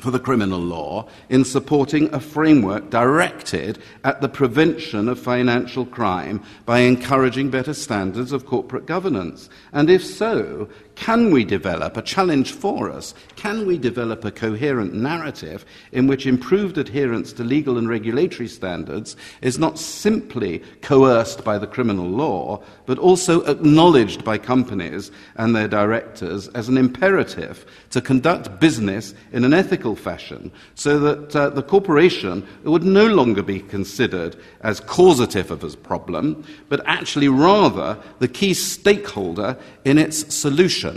[0.00, 6.42] for the criminal law in supporting a framework directed at the prevention of financial crime
[6.64, 9.50] by encouraging better standards of corporate governance?
[9.72, 10.68] And if so,
[11.00, 13.14] can we develop a challenge for us?
[13.34, 19.16] Can we develop a coherent narrative in which improved adherence to legal and regulatory standards
[19.40, 25.68] is not simply coerced by the criminal law, but also acknowledged by companies and their
[25.68, 31.62] directors as an imperative to conduct business in an ethical fashion so that uh, the
[31.62, 38.28] corporation would no longer be considered as causative of a problem, but actually rather the
[38.28, 40.89] key stakeholder in its solution.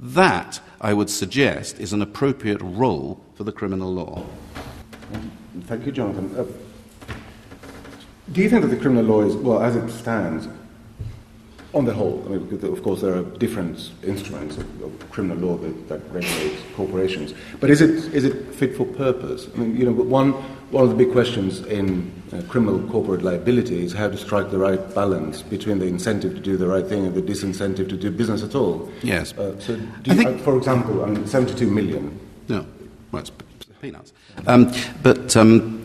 [0.00, 4.24] That, I would suggest, is an appropriate role for the criminal law.
[5.62, 6.34] Thank you, Jonathan.
[6.36, 6.44] Uh,
[8.32, 10.48] do you think that the criminal law is, well, as it stands,
[11.74, 15.56] on the whole, I mean, of course, there are different instruments of, of criminal law
[15.58, 17.34] that, that, regulate corporations.
[17.60, 19.48] But is it is it fit for purpose?
[19.54, 20.32] I mean, you know, one
[20.70, 24.58] one of the big questions in uh, criminal corporate liability is how to strike the
[24.58, 28.10] right balance between the incentive to do the right thing and the disincentive to do
[28.10, 28.90] business at all.
[29.02, 29.32] Yes.
[29.36, 32.18] Uh, so, you, think, uh, for example, I mean, seventy-two million.
[32.48, 32.66] No,
[33.12, 33.30] well, it's
[33.80, 34.12] peanuts.
[34.46, 35.77] Um, but um,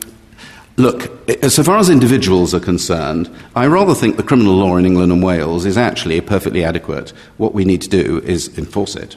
[0.75, 1.11] Look,
[1.49, 5.21] so far as individuals are concerned, I rather think the criminal law in England and
[5.21, 7.11] Wales is actually perfectly adequate.
[7.37, 9.15] What we need to do is enforce it.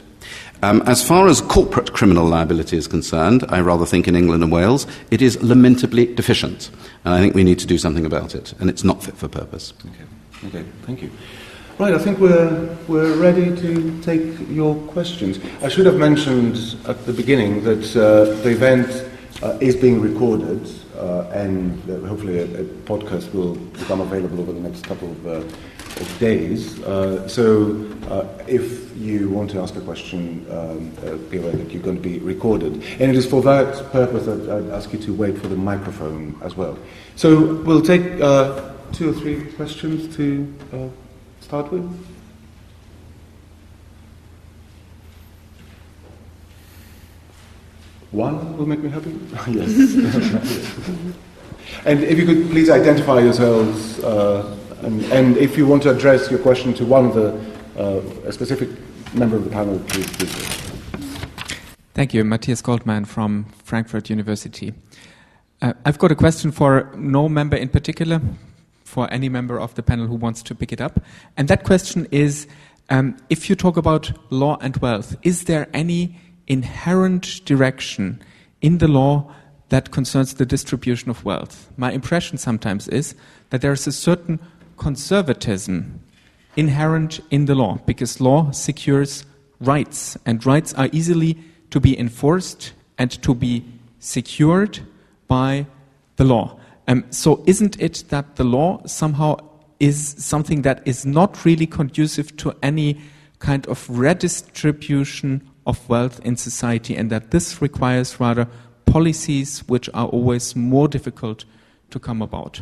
[0.61, 4.51] Um, as far as corporate criminal liability is concerned, I rather think in England and
[4.51, 6.69] Wales it is lamentably deficient.
[7.05, 8.53] And I think we need to do something about it.
[8.59, 9.73] And it's not fit for purpose.
[9.85, 10.65] Okay, okay.
[10.83, 11.11] thank you.
[11.79, 15.39] Right, I think we're, we're ready to take your questions.
[15.61, 19.05] I should have mentioned at the beginning that uh, the event
[19.43, 20.67] uh, is being recorded.
[20.97, 25.31] Uh, and hopefully a, a, podcast will become available over the next couple of, uh,
[25.31, 26.81] of days.
[26.83, 30.89] Uh, so uh, if you want to ask a question, um,
[31.29, 32.73] be aware that you're going to be recorded.
[32.73, 36.35] And it is for that purpose that I'd ask you to wait for the microphone
[36.41, 36.77] as well.
[37.15, 38.03] So we'll take
[38.93, 40.51] two or three questions to
[41.41, 42.16] start with.
[48.17, 49.11] One will make me happy?
[49.51, 49.77] yes.
[51.85, 56.31] and if you could please identify yourselves, uh, and, and, if you want to address
[56.31, 57.27] your question to one of the,
[57.77, 58.69] uh, a specific
[59.13, 60.73] member of the panel, please do so.
[61.93, 62.23] Thank you.
[62.23, 64.73] Matthias Goldmann from Frankfurt University.
[65.61, 68.19] Uh, I've got a question for no member in particular,
[68.83, 70.99] for any member of the panel who wants to pick it up.
[71.37, 72.47] And that question is
[72.89, 76.15] um, if you talk about law and wealth, is there any
[76.47, 78.21] inherent direction
[78.61, 79.31] in the law
[79.69, 81.69] that concerns the distribution of wealth.
[81.77, 83.15] My impression sometimes is
[83.49, 84.39] that there is a certain
[84.77, 85.99] conservatism
[86.55, 89.25] inherent in the law because law secures
[89.59, 91.37] rights, and rights are easily
[91.71, 93.65] to be enforced and to be
[93.99, 94.79] secured
[95.27, 95.65] by
[96.15, 96.57] the law.
[96.87, 99.37] Um, so, isn't it that the law somehow
[99.79, 102.99] is something that is not really conducive to any
[103.39, 108.47] kind of redistribution of wealth in society, and that this requires rather
[108.85, 111.45] policies which are always more difficult
[111.91, 112.61] to come about.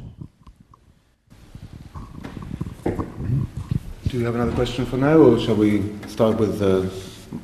[2.84, 6.86] Do you have another question for now, or shall we start with uh,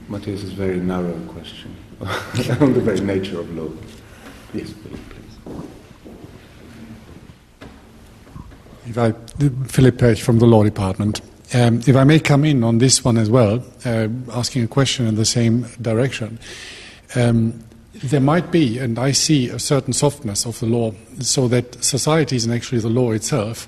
[0.09, 1.75] Matthias's very narrow question
[2.59, 3.69] on the very nature of law?
[4.53, 4.99] Yes, please.
[8.87, 9.11] If I,
[9.67, 11.21] Philipp Paech from the Law Department.
[11.53, 15.05] Um, if I may come in on this one as well, uh, asking a question
[15.05, 16.39] in the same direction.
[17.15, 17.61] Um,
[17.93, 22.45] there might be, and I see a certain softness of the law, so that societies
[22.45, 23.67] and actually the law itself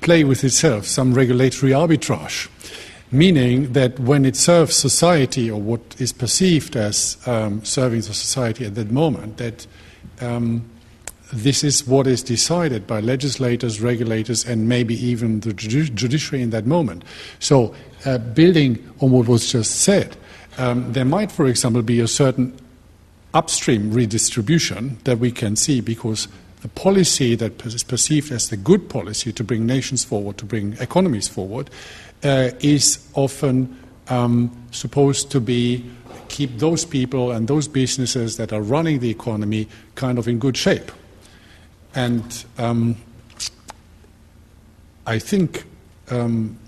[0.00, 2.48] play with itself some regulatory arbitrage,
[3.10, 8.64] meaning that when it serves society or what is perceived as um, serving the society
[8.64, 9.66] at that moment, that
[10.20, 10.64] um,
[11.32, 16.66] this is what is decided by legislators, regulators, and maybe even the judiciary in that
[16.66, 17.04] moment.
[17.40, 20.16] So, uh, building on what was just said,
[20.58, 22.56] um, there might, for example, be a certain
[23.34, 26.28] upstream redistribution that we can see because
[26.62, 30.74] the policy that is perceived as the good policy to bring nations forward, to bring
[30.74, 31.68] economies forward,
[32.24, 33.76] uh, is often
[34.08, 35.84] um, supposed to be
[36.28, 40.56] keep those people and those businesses that are running the economy kind of in good
[40.56, 40.90] shape.
[41.96, 42.96] And um,
[45.06, 45.64] I think
[46.10, 46.58] um,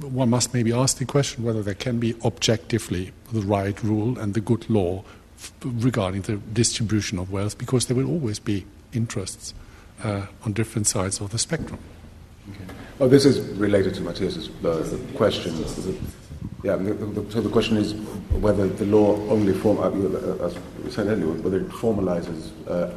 [0.00, 4.32] one must maybe ask the question whether there can be objectively the right rule and
[4.32, 5.04] the good law
[5.36, 8.64] f- regarding the distribution of wealth, because there will always be
[8.94, 9.52] interests
[10.02, 11.78] uh, on different sides of the spectrum.
[12.50, 12.72] Okay.
[12.98, 15.54] Well, this is related to Matthias's uh, question.
[16.64, 17.92] yeah, the, the, so the question is
[18.40, 20.50] whether the law only form, uh, uh
[21.42, 22.90] whether it formalizes uh,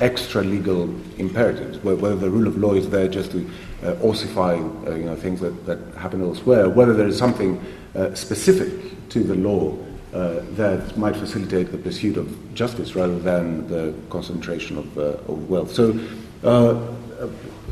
[0.00, 0.82] extra legal
[1.18, 3.48] imperatives, whether the rule of law is there just to
[3.82, 7.64] uh, ossify uh, you know, things that, that happen elsewhere, whether there is something
[7.94, 9.76] uh, specific to the law
[10.12, 15.48] uh, that might facilitate the pursuit of justice rather than the concentration of, uh, of
[15.48, 15.72] wealth.
[15.72, 15.98] So,
[16.42, 16.74] uh,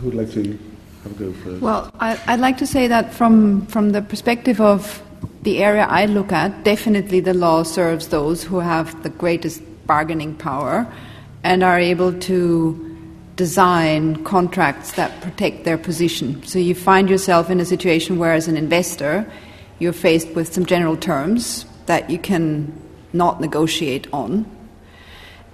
[0.00, 0.58] who would like to
[1.02, 1.62] have a go first?
[1.62, 5.02] Well, I, would like to say that from, from the perspective of
[5.42, 10.34] the area I look at, definitely the law serves those who have the greatest bargaining
[10.36, 10.86] power
[11.44, 12.88] and are able to
[13.36, 16.42] design contracts that protect their position.
[16.44, 19.30] So you find yourself in a situation where, as an investor,
[19.78, 22.72] you're faced with some general terms that you can
[23.12, 24.46] not negotiate on.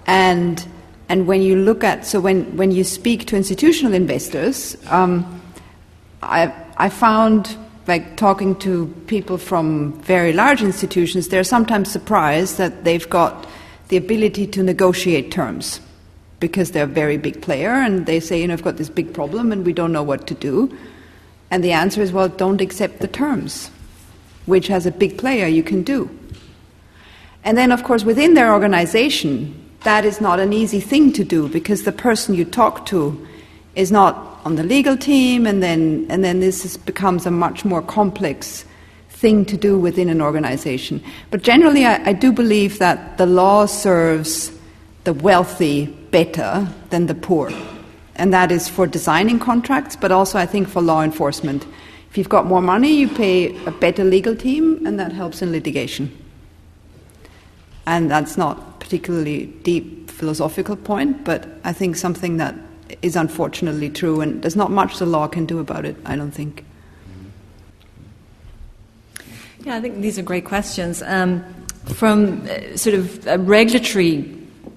[0.05, 0.65] And,
[1.07, 5.41] and when you look at, so when, when you speak to institutional investors, um,
[6.21, 12.83] I, I found like talking to people from very large institutions, they're sometimes surprised that
[12.83, 13.47] they've got
[13.89, 15.81] the ability to negotiate terms
[16.39, 19.13] because they're a very big player and they say, you know, I've got this big
[19.13, 20.75] problem and we don't know what to do.
[21.51, 23.69] And the answer is, well, don't accept the terms,
[24.45, 26.09] which as a big player you can do.
[27.43, 31.47] And then, of course, within their organization, that is not an easy thing to do
[31.49, 33.27] because the person you talk to
[33.75, 37.65] is not on the legal team, and then, and then this is, becomes a much
[37.65, 38.65] more complex
[39.19, 41.03] thing to do within an organization.
[41.29, 44.51] But generally, I, I do believe that the law serves
[45.03, 47.51] the wealthy better than the poor.
[48.15, 51.65] And that is for designing contracts, but also I think for law enforcement.
[52.09, 55.51] If you've got more money, you pay a better legal team, and that helps in
[55.51, 56.15] litigation.
[57.85, 62.55] And that's not particularly deep philosophical point, but I think something that
[63.01, 66.31] is unfortunately true, and there's not much the law can do about it, I don't
[66.31, 66.65] think.
[69.69, 71.03] Yeah, I think these are great questions.
[71.03, 71.45] Um,
[71.93, 74.23] from uh, sort of a regulatory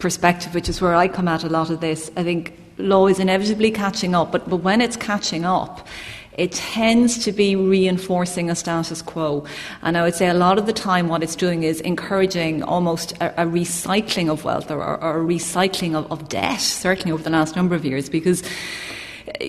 [0.00, 3.18] perspective, which is where I come at a lot of this, I think law is
[3.18, 5.88] inevitably catching up, but, but when it's catching up,
[6.36, 9.46] it tends to be reinforcing a status quo.
[9.80, 13.12] And I would say a lot of the time what it's doing is encouraging almost
[13.12, 17.30] a, a recycling of wealth or, or, a recycling of, of debt, certainly over the
[17.30, 18.42] last number of years, because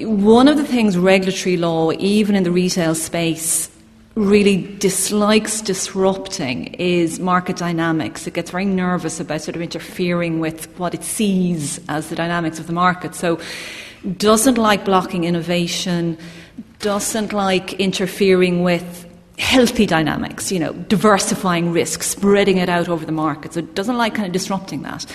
[0.04, 3.70] one of the things regulatory law, even in the retail space,
[4.16, 8.28] really dislikes disrupting is market dynamics.
[8.28, 12.59] It gets very nervous about sort of interfering with what it sees as the dynamics
[12.59, 13.16] of the market.
[13.16, 13.39] So,
[14.18, 16.18] doesn't like blocking innovation,
[16.80, 19.09] doesn't like interfering with
[19.39, 23.53] healthy dynamics, you know, diversifying risk, spreading it out over the market.
[23.53, 25.05] So it doesn't like kind of disrupting that.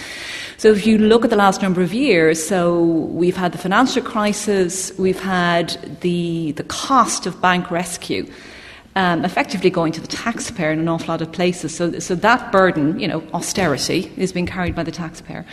[0.57, 4.03] So if you look at the last number of years, so we've had the financial
[4.03, 8.27] crisis, we've had the the cost of bank rescue
[8.99, 11.73] um, effectively going to the taxpayer in an awful lot of places.
[11.73, 15.47] So, so that burden, you know, austerity, is being carried by the taxpayer.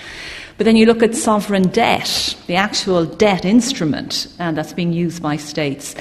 [0.57, 5.21] But then you look at sovereign debt, the actual debt instrument uh, that's being used
[5.21, 5.93] by states.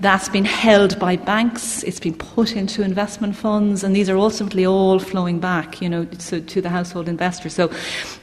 [0.00, 4.64] That's been held by banks, it's been put into investment funds, and these are ultimately
[4.64, 7.48] all flowing back, you know, to, to the household investor.
[7.48, 7.68] So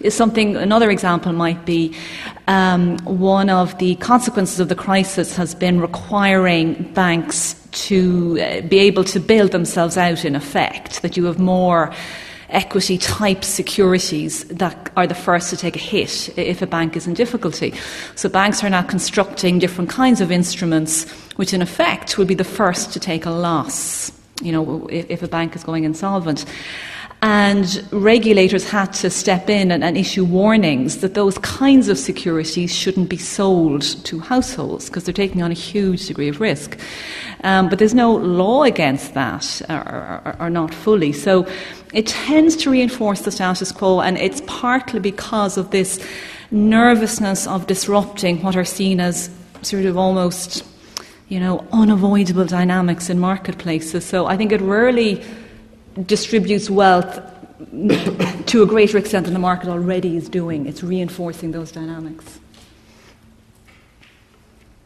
[0.07, 1.93] something, another example might be
[2.47, 8.79] um, one of the consequences of the crisis has been requiring banks to uh, be
[8.79, 11.93] able to bail themselves out in effect, that you have more
[12.49, 17.07] equity type securities that are the first to take a hit if a bank is
[17.07, 17.73] in difficulty.
[18.15, 22.43] So banks are now constructing different kinds of instruments which in effect will be the
[22.43, 26.45] first to take a loss, you know, if, if a bank is going insolvent.
[27.27, 32.71] And regulators had to step in and, and, issue warnings that those kinds of securities
[32.71, 36.77] shouldn't be sold to households because they're taking on a huge degree of risk.
[37.43, 41.13] Um, but there's no law against that, or, or, or, not fully.
[41.13, 41.47] So
[41.95, 45.99] it tends to reinforce the status quo, and it's partly because of this
[46.51, 49.31] nervousness of disrupting what are seen as
[49.63, 50.63] sort of almost,
[51.29, 54.05] you know, unavoidable dynamics in marketplaces.
[54.05, 55.25] So I think it rarely
[56.03, 57.19] distributes wealth
[58.47, 60.65] to a greater extent than the market already is doing.
[60.65, 62.39] It's reinforcing those dynamics.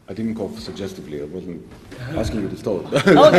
[0.08, 1.22] I didn't cough suggestively.
[1.22, 1.64] I wasn't
[2.16, 2.84] asking you to stop.
[2.92, 3.30] oh,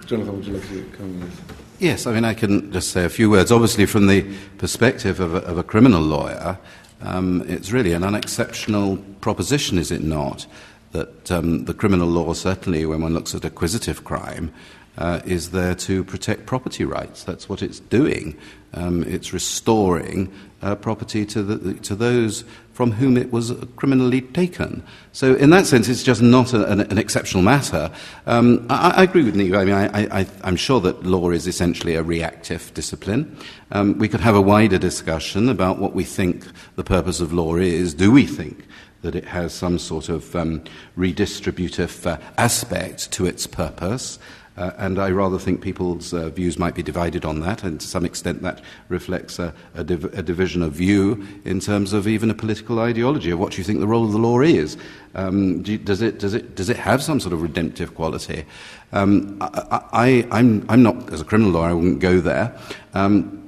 [0.06, 1.30] Jonathan, would you like to come?
[1.78, 3.52] Yes, I mean, I can just say a few words.
[3.52, 4.24] Obviously, from the
[4.56, 6.58] perspective of a, of a criminal lawyer,
[7.02, 10.46] um, it's really an unexceptional proposition, is it not?
[10.92, 14.52] That um, the criminal law, certainly when one looks at acquisitive crime,
[14.98, 17.22] uh, is there to protect property rights.
[17.22, 18.36] That's what it's doing.
[18.74, 24.82] Um, it's restoring uh, property to, the, to those from whom it was criminally taken.
[25.12, 27.90] So, in that sense, it's just not a, an, an, exceptional matter.
[28.26, 29.56] Um, I, I, agree with Niamh.
[29.56, 29.74] I mean,
[30.12, 33.36] I, am sure that law is essentially a reactive discipline.
[33.72, 36.44] Um, we could have a wider discussion about what we think
[36.76, 37.94] the purpose of law is.
[37.94, 38.67] Do we think
[39.02, 40.62] that it has some sort of um,
[40.96, 44.18] redistributive uh, aspect to its purpose?
[44.58, 47.86] Uh, and I rather think people's uh, views might be divided on that, and to
[47.86, 52.28] some extent that reflects a, a, div- a, division of view in terms of even
[52.28, 54.76] a political ideology of what you think the role of the law is.
[55.14, 58.46] Um, do does, it, does, it, does it have some sort of redemptive quality?
[58.90, 62.58] Um, I, am not, as a criminal lawyer, I wouldn't go there.
[62.94, 63.47] Um,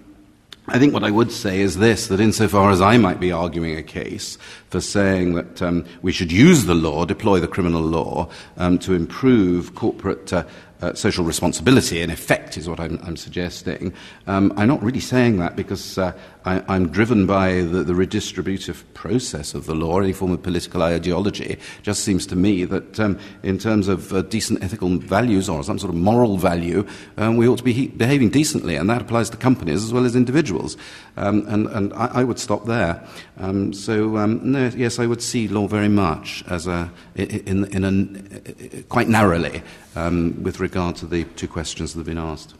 [0.69, 3.77] I think what I would say is this that insofar as I might be arguing
[3.77, 4.39] a case
[4.69, 8.95] for saying that um, we should use the law, deploy the criminal law, um, to
[8.95, 10.45] improve corporate uh,
[10.83, 13.93] uh, social responsibility, in effect, is what I'm, I'm suggesting.
[14.27, 16.13] Um, I'm not really saying that because uh,
[16.45, 20.83] I, am driven by the, the, redistributive process of the law, any form of political
[20.83, 21.45] ideology.
[21.45, 25.63] It just seems to me that, um, in terms of uh, decent ethical values or
[25.63, 26.87] some sort of moral value,
[27.19, 30.07] um, we ought to be he- behaving decently, and that applies to companies as well
[30.07, 30.79] as individuals.
[31.17, 33.07] Um, and, and I, I, would stop there.
[33.39, 37.85] Um, so, um, no, yes, I would see law very much as a, in, in
[37.85, 39.63] a, quite narrowly
[39.97, 42.55] um, with regard to the two questions that have been asked.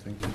[0.00, 0.28] Thank you.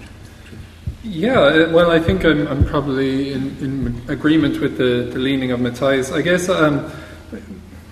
[1.05, 5.51] Yeah, uh, well, I think I'm, I'm probably in, in, agreement with the, the leaning
[5.51, 6.13] of Matthias.
[6.13, 6.89] I guess um,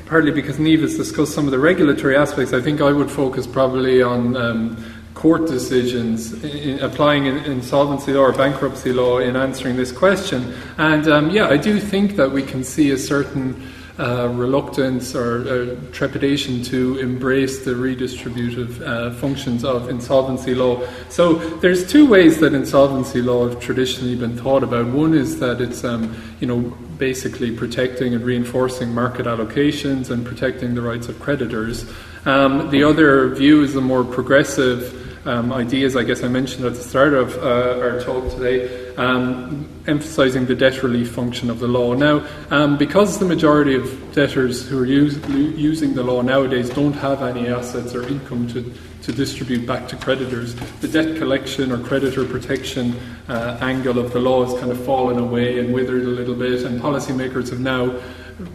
[0.05, 3.47] partly because Niamh has discussed some of the regulatory aspects, I think I would focus
[3.47, 9.75] probably on um, court decisions in, applying in, insolvency law or bankruptcy law in answering
[9.75, 10.53] this question.
[10.77, 13.61] And um, yeah, I do think that we can see a certain
[14.01, 20.81] uh, reluctance or uh, trepidation to embrace the redistributive uh, functions of insolvency law.
[21.09, 24.87] So there's two ways that insolvency law have traditionally been thought about.
[24.87, 26.61] One is that it's um, you know
[26.97, 31.85] basically protecting and reinforcing market allocations and protecting the rights of creditors.
[32.25, 34.97] Um, the other view is a more progressive
[35.27, 39.67] um, ideas, I guess I mentioned at the start of uh, our talk today, um,
[39.87, 41.93] emphasising the debt relief function of the law.
[41.93, 46.93] Now, um, because the majority of debtors who are use, using the law nowadays don't
[46.93, 48.73] have any assets or income to,
[49.03, 52.95] to distribute back to creditors, the debt collection or creditor protection
[53.27, 56.63] uh, angle of the law has kind of fallen away and withered a little bit,
[56.63, 57.99] and policymakers have now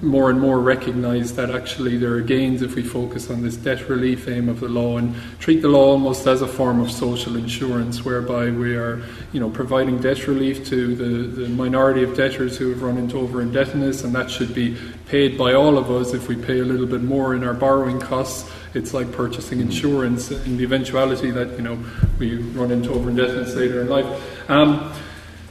[0.02, 3.88] more and more recognise that actually there are gains if we focus on this debt
[3.88, 7.36] relief aim of the law and treat the law almost as a form of social
[7.36, 12.56] insurance, whereby we are, you know, providing debt relief to the, the minority of debtors
[12.56, 14.76] who have run into over indebtedness, and that should be
[15.06, 18.00] paid by all of us if we pay a little bit more in our borrowing
[18.00, 18.50] costs.
[18.74, 21.82] It's like purchasing insurance in the eventuality that you know
[22.18, 24.50] we run into over indebtedness later in life.
[24.50, 24.92] Um,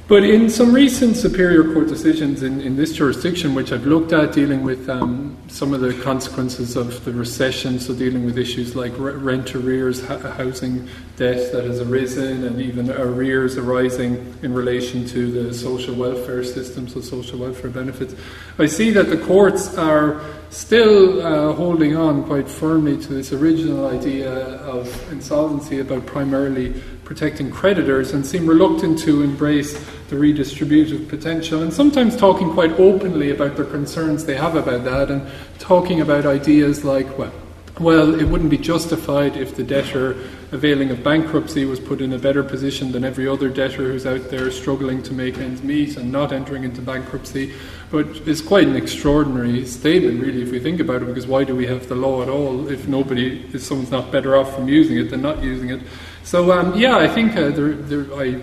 [0.08, 4.34] but in some recent Superior Court decisions in, in this jurisdiction, which I've looked at
[4.34, 8.94] dealing with um, some of the consequences of the recession, so dealing with issues like
[8.98, 10.88] rent arrears, housing
[11.18, 16.88] debt that has arisen, and even arrears arising in relation to the social welfare system,
[16.88, 18.14] so social welfare benefits,
[18.60, 23.88] I see that the courts are still uh, holding on quite firmly to this original
[23.88, 29.76] idea of insolvency about primarily protecting creditors and seem reluctant to embrace
[30.10, 35.10] the redistributive potential and sometimes talking quite openly about the concerns they have about that
[35.10, 35.28] and
[35.58, 37.34] talking about ideas like, well,
[37.80, 40.16] well, it wouldn't be justified if the debtor
[40.54, 44.30] availing of bankruptcy was put in a better position than every other debtor who's out
[44.30, 47.54] there struggling to make ends meet and not entering into bankruptcy.
[47.92, 51.54] But it's quite an extraordinary statement, really, if we think about it, because why do
[51.54, 54.98] we have the law at all if nobody, if someone's not better off from using
[54.98, 55.82] it than not using it?
[56.24, 58.40] So, um, yeah, I think uh, there, there, I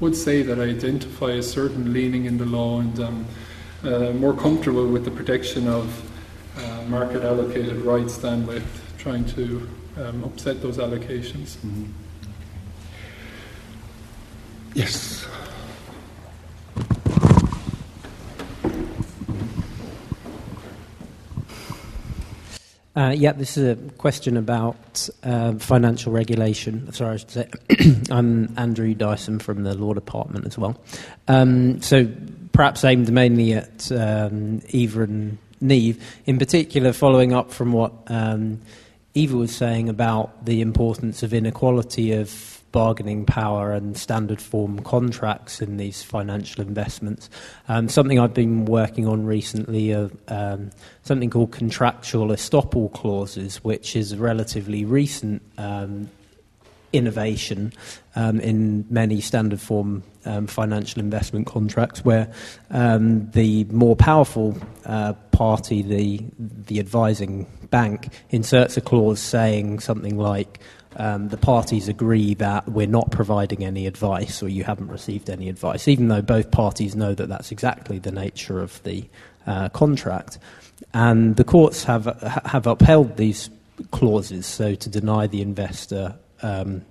[0.00, 3.26] would say that I identify a certain leaning in the law and um,
[3.84, 6.10] uh, more comfortable with the protection of
[6.56, 8.64] uh, market allocated rights than with
[8.98, 11.56] trying to um, upset those allocations.
[11.56, 11.84] Mm-hmm.
[14.74, 15.26] Yes.
[22.96, 26.92] Uh, yeah, this is a question about uh, financial regulation.
[26.92, 27.48] Sorry, I should say.
[28.10, 30.80] I'm Andrew Dyson from the Law Department as well.
[31.26, 32.08] Um, so,
[32.52, 38.60] perhaps aimed mainly at um, Eva and Niamh, in particular, following up from what um,
[39.14, 45.62] Eva was saying about the importance of inequality of bargaining power and standard form contracts
[45.62, 47.30] in these financial investments.
[47.68, 50.72] Um, something I've been working on recently, of um,
[51.02, 56.10] something called contractual estoppel clauses, which is a relatively recent um,
[56.92, 57.72] innovation
[58.16, 62.28] um, in many standard form um, financial investment contracts, where
[62.72, 66.24] um, the more powerful uh, party, the
[66.66, 70.58] the advising bank, inserts a clause saying something like.
[70.96, 75.48] Um, the parties agree that we're not providing any advice or you haven't received any
[75.48, 79.04] advice, even though both parties know that that's exactly the nature of the
[79.46, 80.38] uh, contract.
[80.92, 82.06] And the courts have,
[82.46, 83.50] have upheld these
[83.90, 86.82] clauses, so to deny the investor um,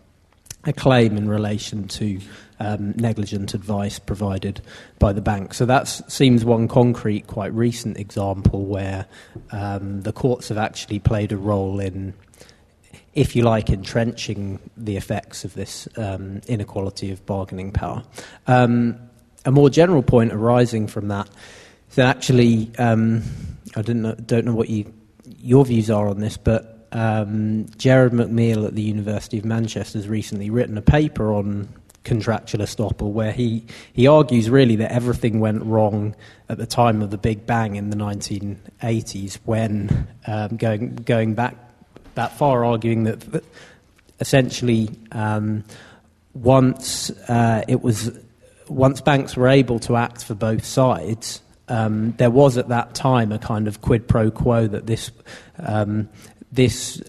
[0.66, 2.20] a claim in relation to
[2.60, 4.62] um, negligent advice provided
[5.00, 5.54] by the bank.
[5.54, 9.06] So that seems one concrete, quite recent example where
[9.52, 12.14] um, the courts have actually played a role in,
[13.16, 18.04] if you like, entrenching the effects of this um, inequality of bargaining power.
[18.48, 18.98] Um,
[19.46, 21.30] a more general point arising from that
[21.90, 23.22] is that actually, um,
[23.76, 24.92] I know, don't know what you,
[25.26, 30.08] your views are on this, but um, Gerard McMeel at the University of Manchester has
[30.08, 31.68] recently written a paper on
[32.04, 36.16] contractual estoppel where he, he argues really that everything went wrong
[36.50, 41.56] at the time of the Big Bang in the 1980s when um, going, going back
[42.16, 43.44] that far, arguing that, that
[44.20, 45.64] essentially um,
[46.34, 48.18] once uh, it was
[48.70, 53.32] once banks were able to act for both sides, um, there was at that time
[53.32, 55.12] a kind of quid pro quo that this
[55.60, 56.10] um,
[56.52, 57.02] this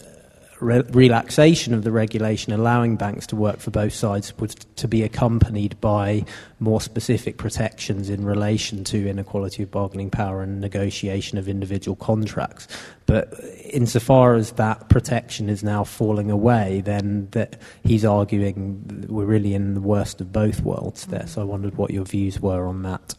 [0.64, 5.02] re- relaxation of the regulation allowing banks to work for both sides was to be
[5.02, 6.24] accompanied by
[6.58, 12.66] more specific protections in relation to inequality of bargaining power and negotiation of individual contracts.
[13.06, 13.32] But
[13.64, 19.74] insofar as that protection is now falling away, then that he's arguing we're really in
[19.74, 21.26] the worst of both worlds there.
[21.26, 23.14] So I wondered what your views were on that.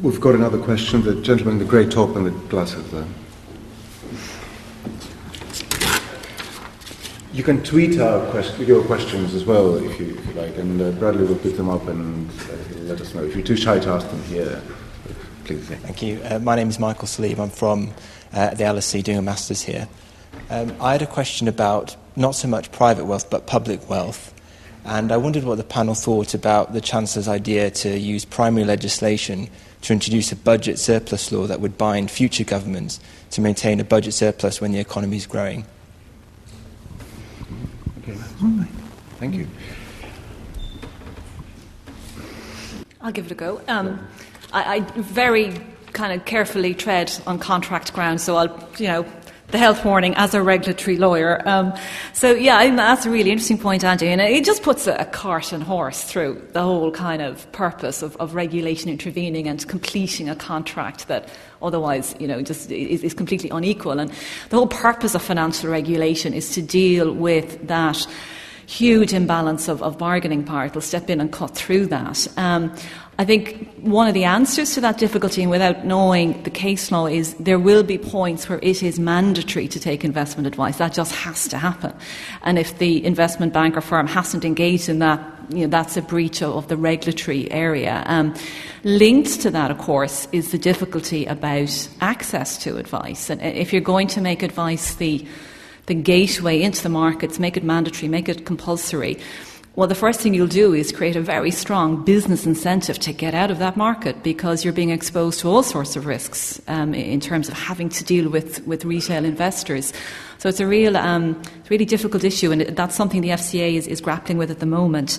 [0.00, 1.02] We've got another question.
[1.02, 3.06] The gentleman in the grey top and the glasses there.
[7.32, 11.24] You can tweet our quest- your questions as well if you, like, and uh, Bradley
[11.26, 13.22] will pick them up and uh, let us know.
[13.22, 14.60] If you're too shy to ask them here,
[15.44, 15.64] please.
[15.64, 16.20] Thank you.
[16.24, 17.38] Uh, my name is Michael Sleeve.
[17.38, 17.92] I'm from
[18.32, 19.88] uh, the LSE doing a master's here.
[20.48, 24.34] Um, I had a question about not so much private wealth but public wealth.
[24.84, 29.48] And I wondered what the panel thought about the Chancellor's idea to use primary legislation
[29.82, 32.98] to introduce a budget surplus law that would bind future governments
[33.30, 35.64] to maintain a budget surplus when the economy is growing.
[39.18, 39.46] Thank you.
[43.00, 43.60] I'll give it a go.
[43.68, 44.06] Um,
[44.52, 45.60] I, I, very
[45.92, 49.06] kind of carefully tread on contract ground, so I'll, you know,
[49.50, 51.46] the health warning as a regulatory lawyer.
[51.48, 51.72] Um,
[52.12, 55.52] so, yeah, that's a really interesting point, Andy, and it just puts a, a cart
[55.52, 60.36] and horse through the whole kind of purpose of, of, regulation intervening and completing a
[60.36, 61.28] contract that
[61.62, 63.98] otherwise, you know, just is, is completely unequal.
[63.98, 64.10] And
[64.50, 68.06] the whole purpose of financial regulation is to deal with that
[68.70, 70.66] huge imbalance of, of bargaining power.
[70.66, 72.28] It'll step in and cut through that.
[72.36, 72.74] Um,
[73.20, 77.06] I think one of the answers to that difficulty, and without knowing the case law,
[77.06, 80.78] is there will be points where it is mandatory to take investment advice.
[80.78, 81.92] That just has to happen.
[82.44, 86.40] And if the investment banker firm hasn't engaged in that, you know, that's a breach
[86.40, 88.04] of the regulatory area.
[88.06, 88.34] Um,
[88.84, 93.28] linked to that, of course, is the difficulty about access to advice.
[93.28, 95.26] And if you're going to make advice the
[95.86, 99.18] the gateway into the markets, make it mandatory, make it compulsory,
[99.80, 103.32] well, the first thing you'll do is create a very strong business incentive to get
[103.32, 107.18] out of that market because you're being exposed to all sorts of risks um, in
[107.18, 109.94] terms of having to deal with, with retail investors.
[110.36, 114.02] So it's a real, um, really difficult issue, and that's something the FCA is, is
[114.02, 115.18] grappling with at the moment.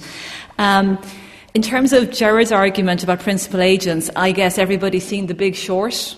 [0.59, 1.01] Um,
[1.55, 6.15] in terms of Gerard's argument about principal agents, I guess everybody's seen The Big Short.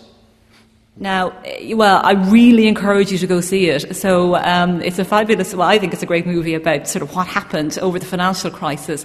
[0.97, 3.95] Now, eh, well, I really encourage you to go see it.
[3.95, 7.15] So um, it's a fabulous, well, I think it's a great movie about sort of
[7.15, 9.03] what happened over the financial crisis.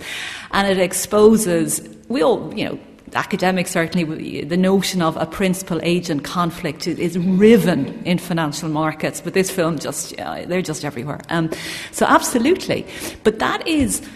[0.51, 2.79] And it exposes, we all, you know,
[3.15, 9.23] academics certainly, the notion of a principal agent conflict is, riven in financial markets.
[9.23, 11.23] But this film just, they're just everywhere.
[11.31, 11.51] Um,
[11.91, 12.87] so absolutely.
[13.25, 14.07] But that is,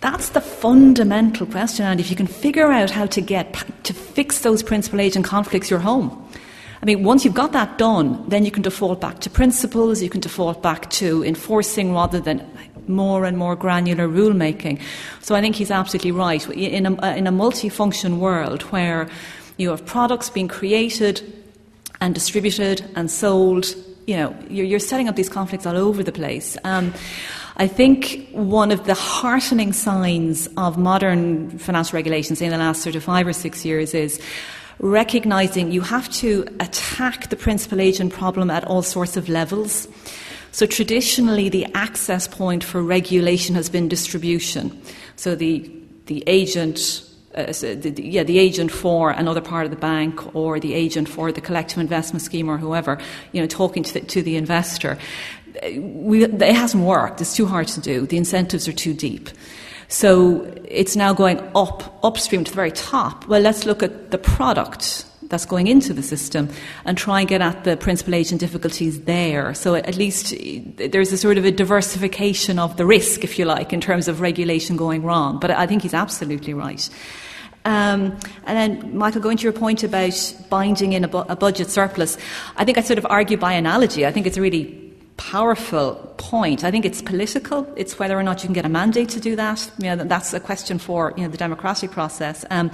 [0.00, 1.86] that's the fundamental question.
[1.86, 3.54] And if you can figure out how to get,
[3.84, 6.28] to fix those principal agent conflicts, you're home.
[6.82, 10.10] I mean, once you've got that done, then you can default back to principles, you
[10.10, 12.46] can default back to enforcing rather than
[12.88, 14.80] more and more granular rulemaking.
[15.20, 16.48] So I think he's absolutely right.
[16.50, 19.08] In a, in a multifunction world where
[19.56, 21.22] you have products being created
[22.00, 23.74] and distributed and sold,
[24.06, 26.56] you know, you're, you're setting up these conflicts all over the place.
[26.62, 26.92] Um,
[27.56, 32.96] I think one of the heartening signs of modern financial regulations in the last sort
[32.96, 34.20] of five or six years is
[34.78, 39.88] recognizing you have to attack the principal agent problem at all sorts of levels.
[40.52, 44.80] So traditionally, the access point for regulation has been distribution.
[45.16, 45.70] So the
[46.06, 47.02] the agent.
[47.34, 51.06] Uh, so the, yeah, the agent for another part of the bank or the agent
[51.06, 52.98] for the collective investment scheme or whoever,
[53.32, 54.96] you know, talking to the, to the investor.
[55.76, 57.20] We, it hasn't worked.
[57.20, 58.06] It's too hard to do.
[58.06, 59.28] The incentives are too deep.
[59.88, 63.26] So it's now going up, upstream to the very top.
[63.28, 66.48] Well, let's look at the product that's going into the system
[66.84, 69.54] and try and get at the principal agent difficulties there.
[69.54, 70.34] So at least
[70.76, 74.20] there's a sort of a diversification of the risk, if you like, in terms of
[74.20, 75.38] regulation going wrong.
[75.40, 76.88] But I think he's absolutely right.
[77.64, 81.68] Um, and then, Michael, going to your point about binding in a, bu- a budget
[81.68, 82.16] surplus,
[82.56, 84.06] I think I sort of argue by analogy.
[84.06, 84.85] I think it's really
[85.16, 86.64] powerful point.
[86.64, 87.66] I think it's political.
[87.76, 89.70] It's whether or not you can get a mandate to do that.
[89.78, 92.44] You know, that's a question for you know, the democratic process.
[92.50, 92.70] Um,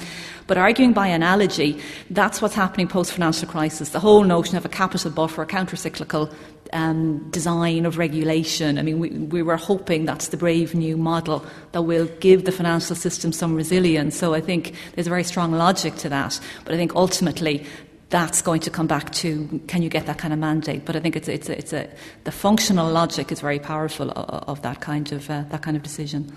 [0.46, 1.80] but arguing by analogy,
[2.10, 3.90] that's what's happening post financial crisis.
[3.90, 6.30] The whole notion of a capital buffer, a counter cyclical
[6.72, 8.78] um, design of regulation.
[8.78, 12.52] I mean, we, we were hoping that's the brave new model that will give the
[12.52, 14.16] financial system some resilience.
[14.16, 16.40] So I think there's a very strong logic to that.
[16.64, 17.66] But I think ultimately
[18.12, 20.84] that's going to come back to can you get that kind of mandate?
[20.84, 21.88] But I think it's it's a, it's a
[22.24, 25.82] the functional logic is very powerful of, of that kind of uh, that kind of
[25.82, 26.30] decision.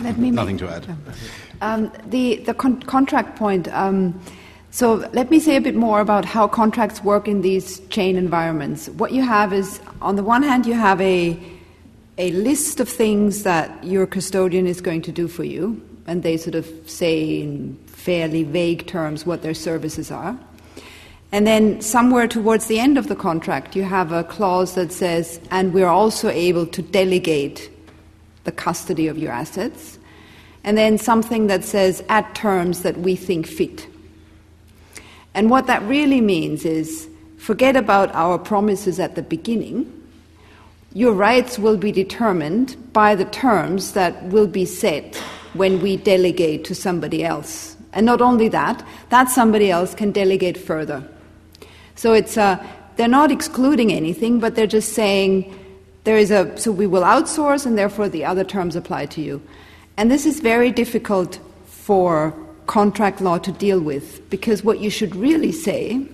[0.00, 0.96] Let me Nothing to add.
[1.60, 3.68] Um, the the con- contract point.
[3.68, 4.18] Um,
[4.70, 8.88] so let me say a bit more about how contracts work in these chain environments.
[8.88, 11.38] What you have is, on the one hand, you have a
[12.16, 16.36] a list of things that your custodian is going to do for you, and they
[16.36, 20.38] sort of say in fairly vague terms what their services are.
[21.30, 25.40] And then somewhere towards the end of the contract, you have a clause that says,
[25.50, 27.70] and we're also able to delegate
[28.44, 29.98] the custody of your assets.
[30.64, 33.86] And then something that says, at terms that we think fit.
[35.34, 39.90] And what that really means is forget about our promises at the beginning.
[40.92, 45.22] Your rights will be determined by the terms that will be set
[45.54, 47.76] when we delegate to somebody else.
[47.92, 51.06] And not only that, that somebody else can delegate further.
[51.94, 52.64] So it's uh,
[52.96, 55.58] they're not excluding anything, but they're just saying
[56.04, 59.42] there is a so we will outsource, and therefore the other terms apply to you.
[59.96, 62.34] And this is very difficult for
[62.66, 66.06] contract law to deal with because what you should really say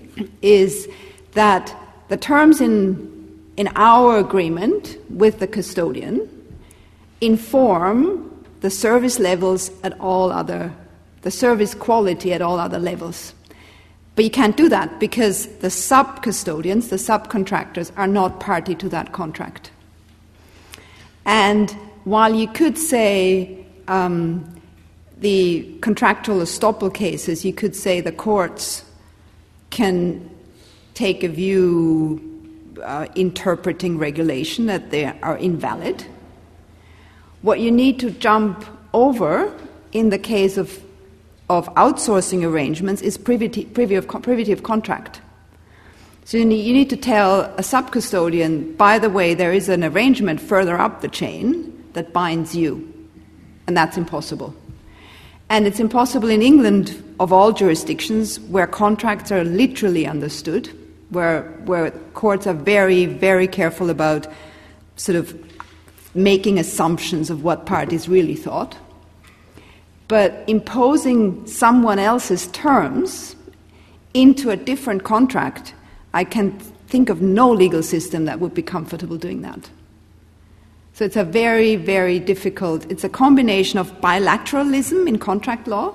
[0.43, 0.89] is
[1.33, 1.75] that
[2.09, 3.17] the terms in
[3.57, 6.29] in our agreement with the custodian
[7.21, 8.25] inform
[8.61, 10.73] the service levels at all other,
[11.23, 13.35] the service quality at all other levels.
[14.17, 18.89] But you can't do that because the sub custodians, the subcontractors, are not party to
[18.89, 19.71] that contract.
[21.25, 21.71] And
[22.05, 24.61] while you could say um,
[25.19, 28.85] the contractual estoppel cases, you could say the courts
[29.71, 30.29] can
[30.95, 32.21] take a view
[32.83, 36.05] uh, interpreting regulation that they are invalid
[37.43, 39.53] what you need to jump over
[39.93, 40.83] in the case of,
[41.49, 45.21] of outsourcing arrangements is privity, privity, of, privity of contract.
[46.25, 49.69] So you need, you need to tell a sub custodian, by the way, there is
[49.69, 52.93] an arrangement further up the chain that binds you.
[53.67, 54.55] And that's impossible.
[55.49, 60.69] And it's impossible in England, of all jurisdictions, where contracts are literally understood,
[61.09, 64.27] where, where courts are very, very careful about
[64.97, 65.48] sort of
[66.19, 68.77] making assumptions of what parties really thought.
[70.09, 73.37] But imposing someone else's terms
[74.15, 75.75] into a different contract,
[76.15, 76.59] I can
[76.89, 79.71] think of no legal system that would be comfortable doing that.
[80.95, 85.95] So it's a very, very difficult, it's a combination of bilateralism in contract law,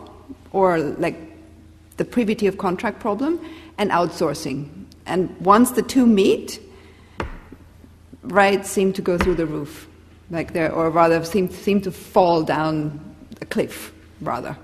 [0.52, 1.18] or like
[1.98, 3.40] the privity of contract problem,
[3.78, 4.70] and outsourcing.
[5.06, 6.62] And once the two meet,
[8.22, 9.90] rights seem to go through the roof
[10.30, 13.00] like they or rather seem, seem to fall down
[13.42, 14.58] a cliff, rather.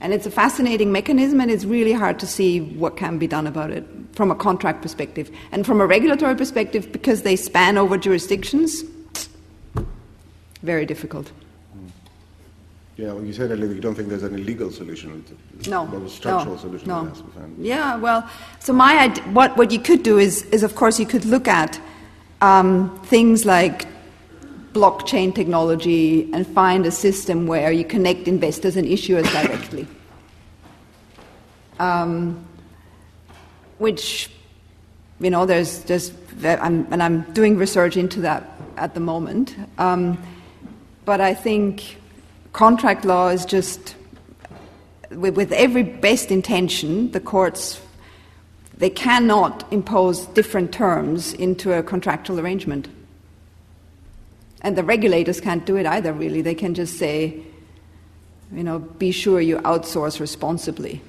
[0.00, 3.46] And it's a fascinating mechanism, and it's really hard to see what can be done
[3.46, 5.30] about it from a contract perspective.
[5.52, 8.82] And from a regulatory perspective, because they span over jurisdictions,
[10.62, 11.30] very difficult.
[12.96, 15.24] Yeah, well, you said earlier you don't think there's any legal solution.
[15.68, 17.04] No, no structural no, solution no.
[17.04, 17.64] that has to be found.
[17.64, 18.28] Yeah, well,
[18.58, 21.48] so my idea, what what you could do is is of course you could look
[21.48, 21.80] at
[22.42, 23.86] um, things like
[24.72, 29.86] blockchain technology and find a system where you connect investors and issuers directly.
[31.78, 32.46] Um,
[33.78, 34.30] which,
[35.20, 36.12] you know, there's, there's
[36.44, 38.44] I'm, and I'm doing research into that
[38.76, 39.56] at the moment.
[39.78, 40.22] Um,
[41.04, 41.98] but I think
[42.52, 43.96] contract law is just,
[45.10, 47.80] with, with every best intention, the courts
[48.76, 52.88] they cannot impose different terms into a contractual arrangement.
[54.62, 56.42] And the regulators can't do it either, really.
[56.42, 57.42] They can just say,
[58.52, 61.00] you know, be sure you outsource responsibly.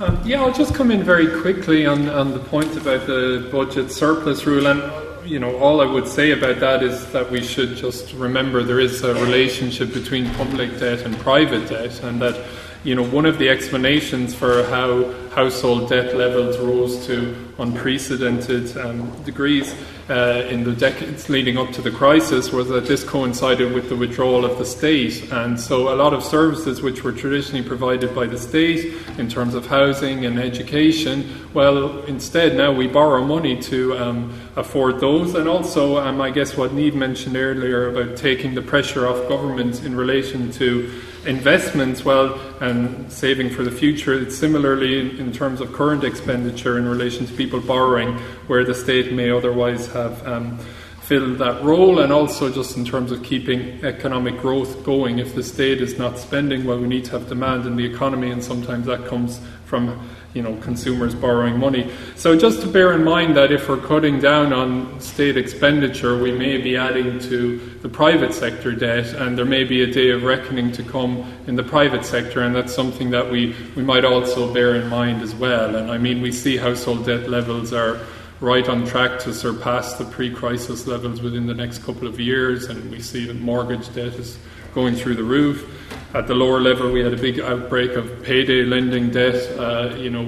[0.00, 3.90] Um, yeah, I'll just come in very quickly on, on the point about the budget
[3.90, 4.66] surplus rule.
[4.66, 8.62] And, you know, all I would say about that is that we should just remember
[8.62, 12.44] there is a relationship between public debt and private debt, and that
[12.84, 19.10] you know, one of the explanations for how household debt levels rose to unprecedented um,
[19.22, 19.74] degrees
[20.10, 23.94] uh, in the decades leading up to the crisis was that this coincided with the
[23.94, 25.30] withdrawal of the state.
[25.32, 29.54] And so a lot of services which were traditionally provided by the state in terms
[29.54, 35.36] of housing and education, well, instead now we borrow money to um, afford those.
[35.36, 39.84] And also, um, I guess what Niamh mentioned earlier about taking the pressure off government
[39.84, 45.60] in relation to investments, well, and saving for the future, it's similarly in, in, terms
[45.60, 50.58] of current expenditure in relation to people borrowing, where the state may otherwise have um,
[51.02, 55.18] filled that role, and also just in terms of keeping economic growth going.
[55.18, 58.30] If the state is not spending, well, we need to have demand in the economy,
[58.30, 61.90] and sometimes that comes from you know, consumers borrowing money.
[62.16, 66.32] So just to bear in mind that if we're cutting down on state expenditure, we
[66.32, 70.22] may be adding to the private sector debt, and there may be a day of
[70.22, 74.52] reckoning to come in the private sector, and that's something that we, we might also
[74.52, 75.76] bear in mind as well.
[75.76, 78.00] And I mean, we see household debt levels are
[78.40, 82.90] right on track to surpass the pre-crisis levels within the next couple of years, and
[82.90, 84.38] we see that mortgage debt is
[84.74, 85.68] going through the roof.
[86.14, 89.58] At the lower level, we had a big outbreak of payday lending debt.
[89.58, 90.24] Uh, you know,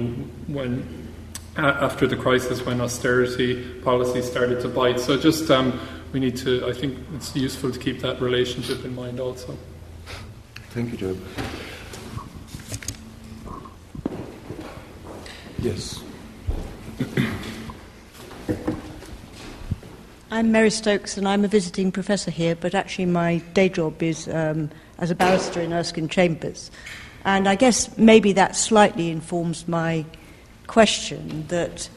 [0.47, 1.05] when
[1.57, 4.99] after the crisis, when austerity policy started to bite.
[4.99, 5.79] So just um,
[6.11, 6.67] we need to.
[6.67, 9.55] I think it's useful to keep that relationship in mind also.
[10.71, 11.17] Thank you, Joe.
[15.59, 16.03] Yes.
[20.35, 24.27] I'm Mary Stokes, and I'm a visiting professor here, but actually, my day job is
[24.27, 24.69] um,
[24.99, 26.71] as a barrister in Erskine Chambers.
[27.23, 30.03] And I guess maybe that slightly informs my
[30.67, 31.87] question that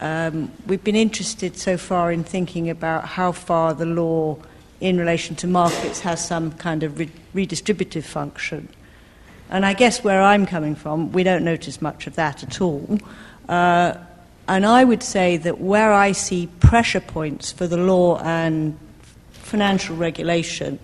[0.00, 4.36] um, we've been interested so far in thinking about how far the law
[4.80, 8.68] in relation to markets has some kind of re- redistributive function.
[9.48, 12.98] And I guess where I'm coming from, we don't notice much of that at all.
[13.48, 13.94] Uh,
[14.48, 18.78] and I would say that where I see pressure points for the law and
[19.32, 20.78] financial regulation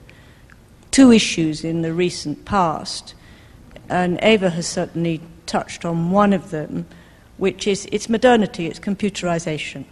[0.93, 3.15] two issues in the recent past,
[3.89, 6.87] and Eva has certainly touched on one of them,
[7.39, 9.85] which is its modernity, its computerization.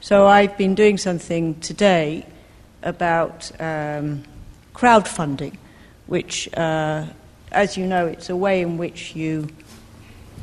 [0.00, 2.24] So I've been doing something today
[2.82, 4.22] about um,
[4.74, 5.56] crowdfunding,
[6.06, 7.06] which, uh,
[7.50, 9.48] as you know, it's a way in which you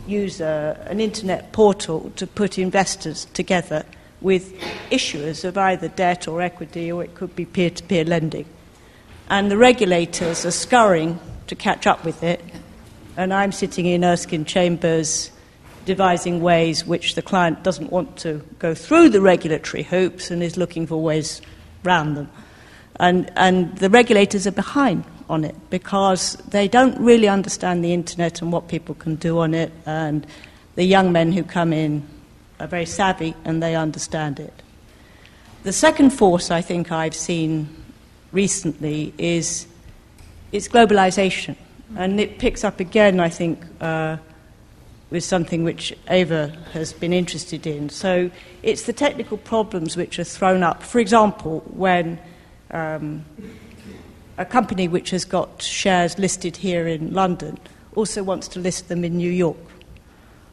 [0.08, 3.86] use a, an internet portal to put investors together
[4.22, 4.54] with
[4.92, 8.46] issuers of either debt or equity, or it could be peer to peer lending
[9.30, 12.44] and the regulators are scurrying to catch up with it.
[13.18, 15.32] And I'm sitting in Erskine Chambers
[15.86, 20.58] devising ways which the client doesn't want to go through the regulatory hoops and is
[20.58, 21.42] looking for ways
[21.84, 22.30] round them.
[23.00, 28.42] And, and the regulators are behind on it because they don't really understand the internet
[28.42, 29.72] and what people can do on it.
[29.86, 30.26] And
[30.76, 32.08] the young men who come in
[32.60, 34.54] are very savvy and they understand it.
[35.64, 37.70] The second force I think I've seen
[38.32, 39.68] recently is,
[40.52, 41.56] it's globalization.
[41.96, 44.18] And it picks up again, I think, uh,
[45.10, 47.90] with something which Eva has been interested in.
[47.90, 48.30] So
[48.64, 50.84] it's the technical problems which are thrown up.
[50.84, 52.20] For example, when
[52.72, 53.24] um,
[54.38, 57.58] a company which has got shares listed here in London
[57.96, 59.58] also wants to list them in New York.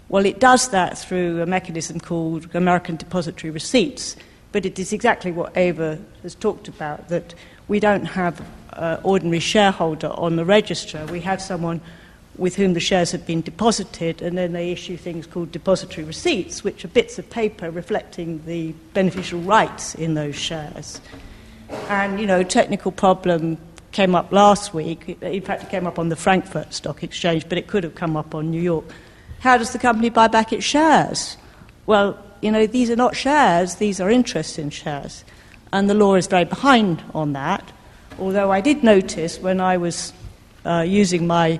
[0.08, 4.14] Well, it does that through a mechanism called American Depository Receipts,
[4.52, 7.34] but it is exactly what Eva has talked about that
[7.66, 8.40] we don't have
[8.74, 11.04] an ordinary shareholder on the register.
[11.06, 11.80] We have someone
[12.36, 16.64] with whom the shares have been deposited, and then they issue things called depository receipts,
[16.64, 21.00] which are bits of paper reflecting the beneficial rights in those shares.
[21.88, 23.58] And, you know, technical problem
[23.92, 25.18] came up last week.
[25.22, 28.16] In fact, it came up on the Frankfurt Stock Exchange, but it could have come
[28.16, 28.84] up on New York.
[29.40, 31.36] How does the company buy back its shares?
[31.86, 35.24] Well, you know, these are not shares, these are interest in shares
[35.72, 37.72] and the law is very behind on that.
[38.18, 40.12] Although I did notice when I was
[40.64, 41.58] uh, using my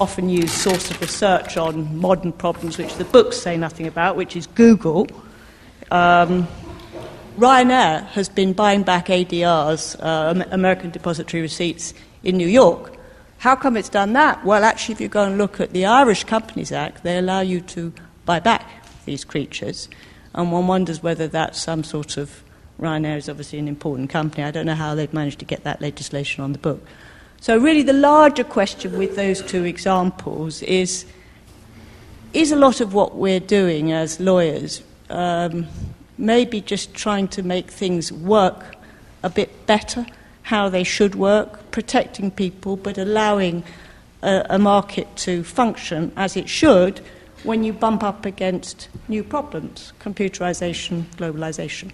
[0.00, 4.36] often used source of research on modern problems, which the books say nothing about, which
[4.36, 5.06] is Google.
[5.90, 6.48] Um,
[7.36, 12.96] Ryanair has been buying back ADRs, uh, American Depository Receipts, in New York.
[13.38, 14.42] How come it's done that?
[14.44, 17.60] Well, actually, if you go and look at the Irish Companies Act, they allow you
[17.60, 17.92] to
[18.24, 18.66] buy back
[19.04, 19.88] these creatures.
[20.34, 22.42] And one wonders whether that's some sort of.
[22.80, 24.44] Ryanair is obviously an important company.
[24.44, 26.86] I don't know how they've managed to get that legislation on the book.
[27.40, 31.06] So, really, the larger question with those two examples is
[32.34, 35.66] is a lot of what we're doing as lawyers um,
[36.18, 38.74] maybe just trying to make things work
[39.22, 40.06] a bit better,
[40.42, 43.62] how they should work, protecting people, but allowing
[44.22, 47.00] a, a market to function as it should
[47.44, 51.90] when you bump up against new problems computerization, globalization.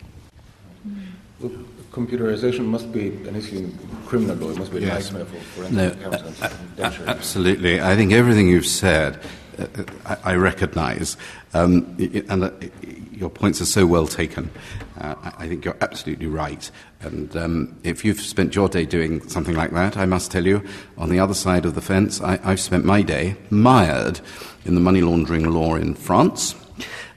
[1.40, 1.50] Well,
[1.90, 4.50] computerization must be an issue in criminal law.
[4.50, 5.10] It must be a Yes.
[5.12, 6.42] nightmare for forensic No, accountants.
[6.42, 6.44] a-
[6.82, 7.80] a- absolutely.
[7.80, 9.18] I think everything you've said,
[9.58, 9.66] uh,
[10.06, 11.16] I, I recognise,
[11.54, 12.50] um, y- y- and uh,
[13.22, 14.50] your points are so well taken.
[15.00, 16.68] Uh, I think you're absolutely right.
[17.00, 20.62] And um, if you've spent your day doing something like that, I must tell you,
[20.98, 24.20] on the other side of the fence, I, I've spent my day mired
[24.64, 26.56] in the money laundering law in France.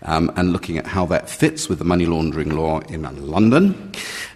[0.03, 3.91] Um, and looking at how that fits with the money laundering law in London,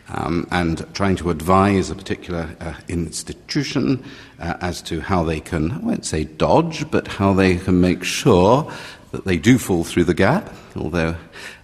[0.07, 4.03] um, and trying to advise a particular uh, institution
[4.39, 8.03] uh, as to how they can, I won't say dodge, but how they can make
[8.03, 8.72] sure
[9.11, 11.15] that they do fall through the gap, although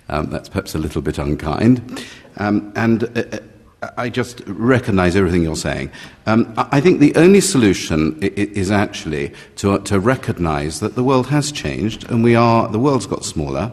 [0.09, 2.05] um, that's perhaps a little bit unkind.
[2.37, 3.39] Um, and uh,
[3.81, 5.91] uh, I just recognize everything you're saying.
[6.25, 11.51] Um, I think the only solution is actually to, to recognize that the world has
[11.51, 13.71] changed and we are, the world's got smaller.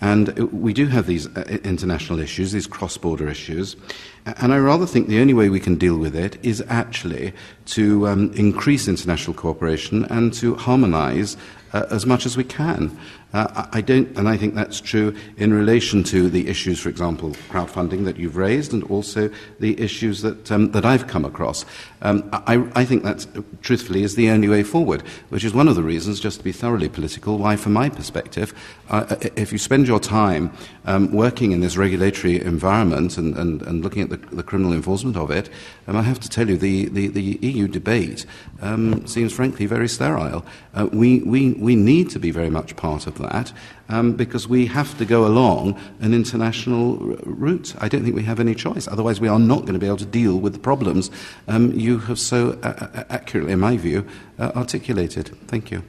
[0.00, 3.76] And uh, we do have these uh, international issues, these cross border issues.
[4.24, 7.32] And I rather think the only way we can deal with it is actually
[7.66, 11.36] to um, increase international cooperation and to harmonize
[11.72, 12.96] uh, as much as we can.
[13.32, 17.30] Uh, I don't, and I think that's true in relation to the issues, for example,
[17.48, 21.64] crowdfunding that you've raised, and also the issues that um, that I've come across.
[22.02, 23.26] Um, I, I think that,
[23.62, 26.52] truthfully, is the only way forward, which is one of the reasons, just to be
[26.52, 28.54] thoroughly political, why, from my perspective,
[28.88, 30.52] uh, if you spend your time
[30.86, 35.16] um, working in this regulatory environment and, and, and looking at the, the criminal enforcement
[35.16, 35.50] of it,
[35.86, 38.24] um, I have to tell you, the, the, the EU debate
[38.60, 40.44] um, seems frankly very sterile.
[40.74, 43.52] Uh, we, we, we need to be very much part of that
[43.90, 47.74] um, because we have to go along an international r- route.
[47.78, 48.88] I don't think we have any choice.
[48.88, 51.10] Otherwise, we are not going to be able to deal with the problems
[51.48, 54.06] um, you have so uh, uh, accurately, in my view,
[54.38, 55.28] uh, articulated.
[55.46, 55.82] Thank you.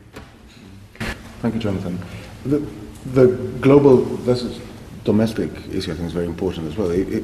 [1.42, 2.00] Thank you, Jonathan.
[2.46, 2.60] The,
[3.14, 3.28] the
[3.60, 4.60] global versus
[5.04, 6.92] domestic issue, I think, is very important as well.
[6.92, 7.24] It, it,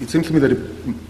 [0.00, 0.58] it seems to me that it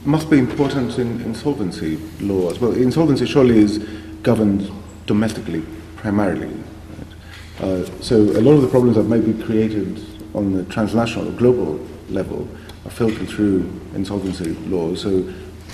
[0.04, 2.72] must be important in insolvency law as well.
[2.72, 3.78] Insolvency surely is
[4.22, 4.70] governed
[5.06, 5.62] domestically
[5.96, 6.48] primarily.
[6.48, 7.68] Right?
[7.68, 11.32] Uh, so a lot of the problems that may be created on the transnational or
[11.32, 12.48] global level
[12.84, 14.94] are filtered through insolvency law.
[14.94, 15.32] So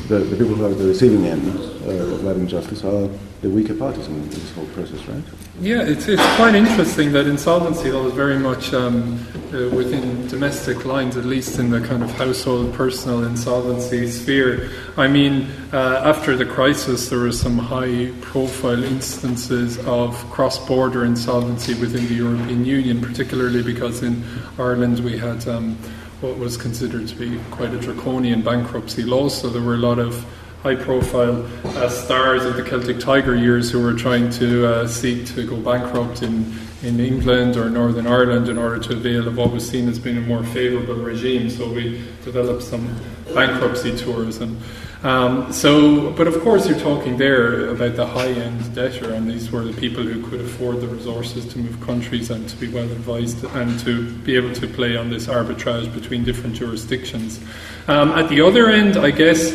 [0.09, 1.49] the, the people who are at the receiving end
[1.87, 3.09] uh, of that injustice are
[3.43, 5.23] the weaker parties in, this whole process, right?
[5.61, 9.19] Yeah, it's, it's quite interesting that insolvency law is very much um,
[9.53, 14.71] uh, within domestic lines, at least in the kind of household personal insolvency sphere.
[14.97, 21.05] I mean, uh, after the crisis, there were some high profile instances of cross border
[21.05, 24.25] insolvency within the European Union, particularly because in
[24.59, 25.47] Ireland we had.
[25.47, 25.79] Um,
[26.21, 29.99] what was considered to be quite a draconian bankruptcy law, so there were a lot
[29.99, 30.25] of
[30.63, 35.27] high profile uh, stars of the Celtic Tiger years who were trying to uh, seek
[35.27, 39.53] to go bankrupt in, in England or Northern Ireland in order to avail of what
[39.53, 41.51] was seen as being a more favourable regime.
[41.51, 42.89] So we developed some
[43.33, 44.39] bankruptcy tours.
[44.39, 44.61] And
[45.03, 49.51] um, so, but of course, you're talking there about the high end debtor, and these
[49.51, 52.91] were the people who could afford the resources to move countries and to be well
[52.91, 57.41] advised and to be able to play on this arbitrage between different jurisdictions.
[57.89, 59.53] Um, at the other end, I guess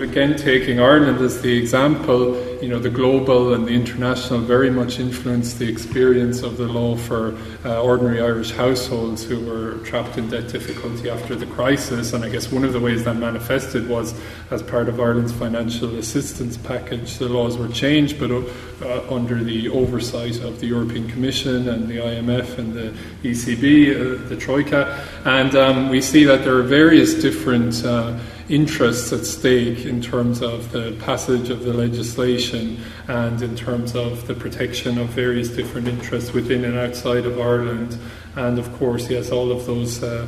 [0.00, 4.98] again, taking Ireland as the example, you know, the global and the international very much
[4.98, 10.28] influenced the experience of the law for uh, ordinary Irish households who were trapped in
[10.28, 12.12] debt difficulty after the crisis.
[12.12, 14.18] And I guess one of the ways that manifested was
[14.50, 19.68] as part of Ireland's financial assistance package, the laws were changed, but uh, under the
[19.68, 25.04] oversight of the European Commission and the IMF and the ECB, uh, the Troika.
[25.24, 28.18] And um, we see that there are various different uh,
[28.48, 34.26] interests at stake in terms of the passage of the legislation and in terms of
[34.26, 37.98] the protection of various different interests within and outside of Ireland.
[38.36, 40.26] And of course, yes, all of those uh,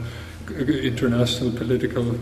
[0.48, 2.18] international political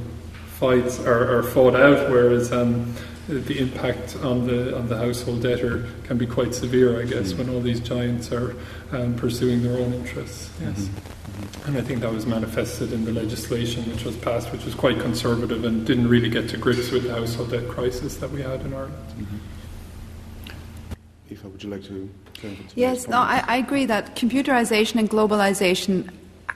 [0.59, 2.95] fights are, are fought out, whereas um,
[3.29, 7.49] the impact on the on the household debtor can be quite severe, I guess, when
[7.51, 8.57] all these giants are
[8.91, 10.51] um, pursuing their own interests.
[10.61, 10.89] Yes.
[11.67, 15.01] And I think that was manifested in the legislation which was passed, which was quite
[15.01, 18.61] conservative and didn't really get to grips with the household debt crisis that we had
[18.63, 18.95] in Ireland.
[21.31, 22.09] Eva, would you like to?
[22.75, 26.11] Yes, no, I, I agree that computerization and globalization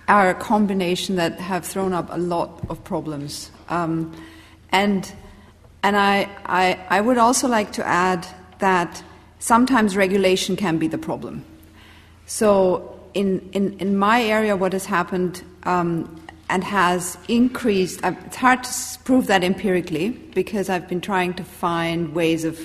[0.09, 3.51] are a combination that have thrown up a lot of problems.
[3.69, 4.15] Um,
[4.71, 5.13] and
[5.83, 8.27] and I, I, I would also like to add
[8.59, 9.03] that
[9.41, 11.45] sometimes regulation can be the problem.
[12.27, 18.65] So, in, in, in my area, what has happened um, and has increased, it's hard
[18.65, 22.59] to prove that empirically because I've been trying to find ways of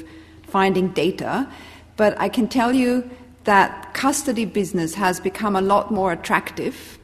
[0.44, 1.48] finding data,
[1.96, 3.10] but I can tell you
[3.44, 6.98] that custody business has become a lot more attractive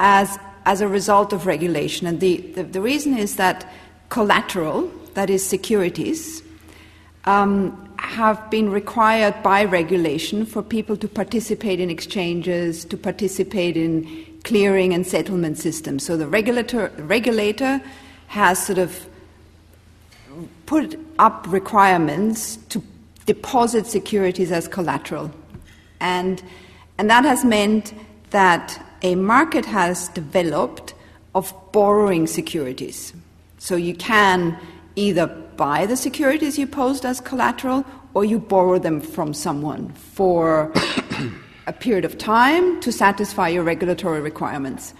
[0.00, 2.06] as, as a result of regulation.
[2.06, 3.70] And the, the, the reason is that
[4.08, 6.42] collateral, that is, securities,
[7.24, 14.24] um, have been required by regulation for people to participate in exchanges, to participate in
[14.44, 16.04] clearing and settlement systems.
[16.04, 17.80] So the regulator, regulator
[18.28, 19.06] has sort of
[20.66, 22.82] put up requirements to
[23.26, 25.30] deposit securities as collateral.
[26.00, 26.42] And,
[26.98, 27.92] and that has meant
[28.30, 30.94] that a market has developed
[31.34, 33.12] of borrowing securities.
[33.58, 34.58] So you can
[34.96, 35.26] either
[35.58, 37.84] buy the securities you post as collateral
[38.14, 40.72] or you borrow them from someone for
[41.66, 44.94] a period of time to satisfy your regulatory requirements.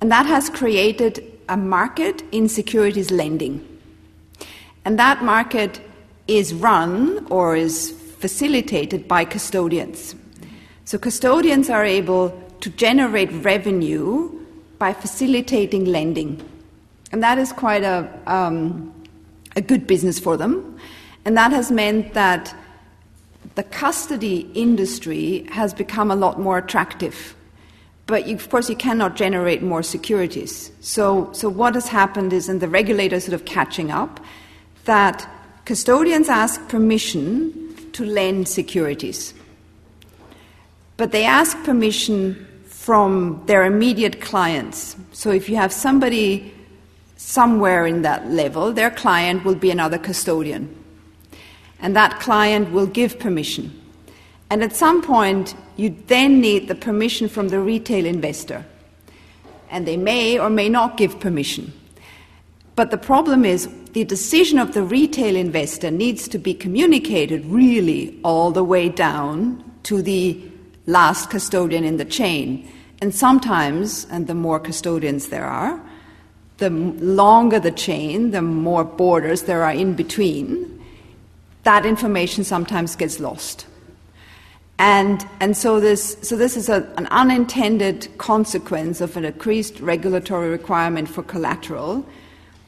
[0.00, 3.64] And that has created a market in securities lending.
[4.84, 5.80] And that market
[6.26, 10.14] is run or is facilitated by custodians.
[10.84, 12.30] So custodians are able
[12.60, 14.30] to generate revenue
[14.78, 16.40] by facilitating lending.
[17.12, 18.92] And that is quite a, um,
[19.60, 20.52] a good business for them.
[21.24, 22.54] And that has meant that
[23.54, 27.36] the custody industry has become a lot more attractive.
[28.06, 30.72] But you, of course, you cannot generate more securities.
[30.80, 34.18] So, so what has happened is, and the regulators sort of catching up,
[34.84, 35.28] that
[35.64, 37.12] custodians ask permission
[37.92, 39.34] to lend securities.
[40.96, 44.96] But they ask permission from their immediate clients.
[45.12, 46.52] So if you have somebody
[47.20, 50.74] somewhere in that level, their client will be another custodian.
[51.78, 53.78] And that client will give permission.
[54.48, 58.64] And at some point, you then need the permission from the retail investor.
[59.70, 61.72] And they may or may not give permission.
[62.74, 68.18] But the problem is, the decision of the retail investor needs to be communicated really
[68.24, 70.42] all the way down to the
[70.86, 72.66] last custodian in the chain.
[73.02, 75.80] And sometimes, and the more custodians there are,
[76.60, 80.80] the longer the chain, the more borders there are in between,
[81.64, 83.66] that information sometimes gets lost.
[84.78, 90.48] And, and so, this, so this is a, an unintended consequence of an increased regulatory
[90.48, 92.06] requirement for collateral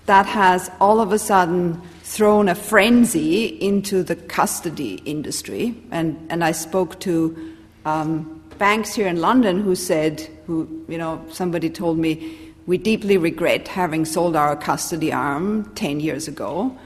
[0.05, 5.75] that has all of a sudden thrown a frenzy into the custody industry.
[5.91, 11.25] And, and I spoke to um, banks here in London who said, who, you know,
[11.31, 16.77] somebody told me, we deeply regret having sold our custody arm 10 years ago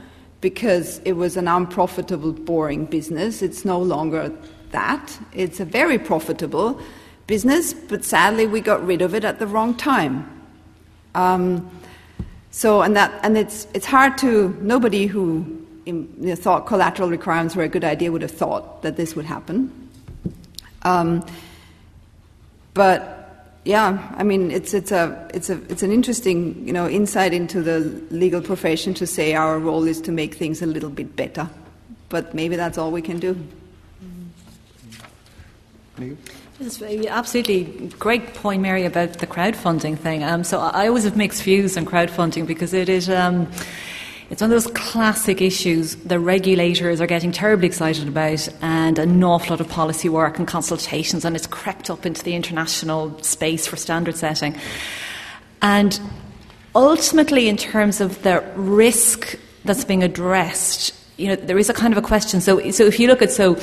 [0.41, 3.41] because it was an unprofitable, boring business.
[3.41, 4.31] It's no longer
[4.71, 5.17] that.
[5.33, 6.79] It's a very profitable
[7.25, 10.29] business, but sadly we got rid of it at the wrong time.
[11.15, 11.69] Um,
[12.51, 17.09] so, and that, and it's it's hard to nobody who in, you know, thought collateral
[17.09, 19.71] requirements were a good idea would have thought that this would happen.
[20.83, 21.25] Um,
[22.73, 23.16] but
[23.67, 27.61] yeah, I mean, it's, it's, a, it's, a, it's an interesting you know, insight into
[27.61, 31.49] the legal profession to say our role is to make things a little bit better.
[32.07, 33.35] But maybe that's all we can do.
[36.59, 40.23] Yes, absolutely great point, Mary, about the crowdfunding thing.
[40.23, 43.09] Um, so I always have mixed views on crowdfunding because it is.
[43.09, 43.51] Um,
[44.29, 49.23] it's one of those classic issues the regulators are getting terribly excited about, and an
[49.23, 53.65] awful lot of policy work and consultations, and it's crept up into the international space
[53.65, 54.55] for standard setting.
[55.61, 55.99] And
[56.75, 61.91] ultimately, in terms of the risk that's being addressed, you know, there is a kind
[61.91, 62.39] of a question.
[62.41, 63.57] So, so if you look at, so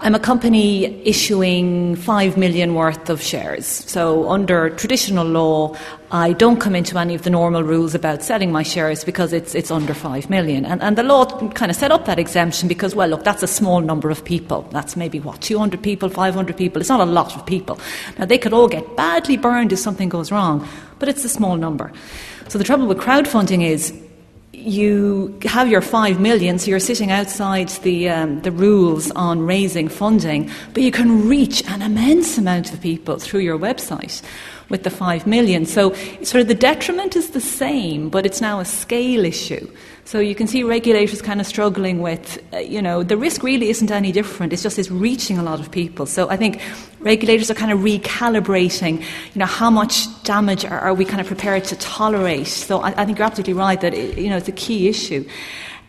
[0.00, 3.66] I'm a company issuing five million worth of shares.
[3.66, 5.76] So under traditional law,
[6.10, 9.54] I don't come into any of the normal rules about selling my shares because it's,
[9.54, 10.64] it's under five million.
[10.64, 13.48] And, and the law kind of set up that exemption because, well, look, that's a
[13.48, 14.62] small number of people.
[14.70, 16.80] That's maybe what, 200 people, 500 people.
[16.80, 17.78] It's not a lot of people.
[18.18, 20.66] Now, they could all get badly burned if something goes wrong,
[20.98, 21.92] but it's a small number.
[22.48, 23.92] So the trouble with crowdfunding is
[24.54, 29.88] you have your five million, so you're sitting outside the, um, the rules on raising
[29.88, 34.22] funding, but you can reach an immense amount of people through your website
[34.68, 35.66] with the 5 million.
[35.66, 39.68] So sort of the detriment is the same, but it's now a scale issue.
[40.06, 43.70] So you can see regulators kind of struggling with, uh, you know, the risk really
[43.70, 44.52] isn't any different.
[44.52, 46.04] It's just it's reaching a lot of people.
[46.04, 46.60] So I think
[47.00, 51.26] regulators are kind of recalibrating, you know, how much damage are, are we kind of
[51.26, 52.48] prepared to tolerate.
[52.48, 55.26] So I, I think you're absolutely right that, it, you know, it's a key issue.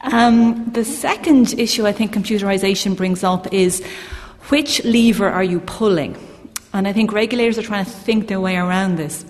[0.01, 3.83] Um, the second issue I think computerization brings up is
[4.49, 6.15] which lever are you pulling?
[6.73, 9.25] And I think regulators are trying to think their way around this.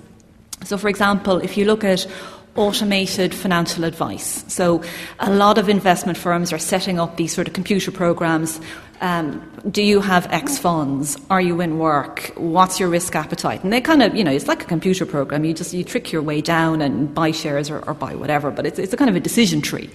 [0.64, 2.08] So, for example, if you look at
[2.56, 4.44] automated financial advice.
[4.48, 4.84] So,
[5.20, 8.60] a lot of investment firms are setting up these sort of computer programs.
[9.02, 11.18] Um, do you have X funds?
[11.30, 12.32] Are you in work?
[12.36, 13.64] What's your risk appetite?
[13.64, 15.44] And they kind of, you know, it's like a computer program.
[15.44, 18.66] You just you trick your way down and buy shares or, or buy whatever, but
[18.66, 19.90] it's, it's a kind of a decision tree.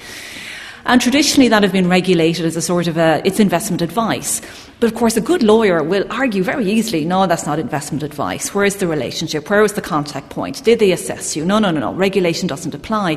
[0.86, 4.40] And traditionally, that have been regulated as a sort of a, it's investment advice.
[4.81, 8.55] But of course, a good lawyer will argue very easily, no, that's not investment advice.
[8.55, 9.51] Where is the relationship?
[9.51, 10.65] Where was the contact point?
[10.65, 11.44] Did they assess you?
[11.44, 11.93] No, no, no, no.
[11.93, 13.16] Regulation doesn't apply.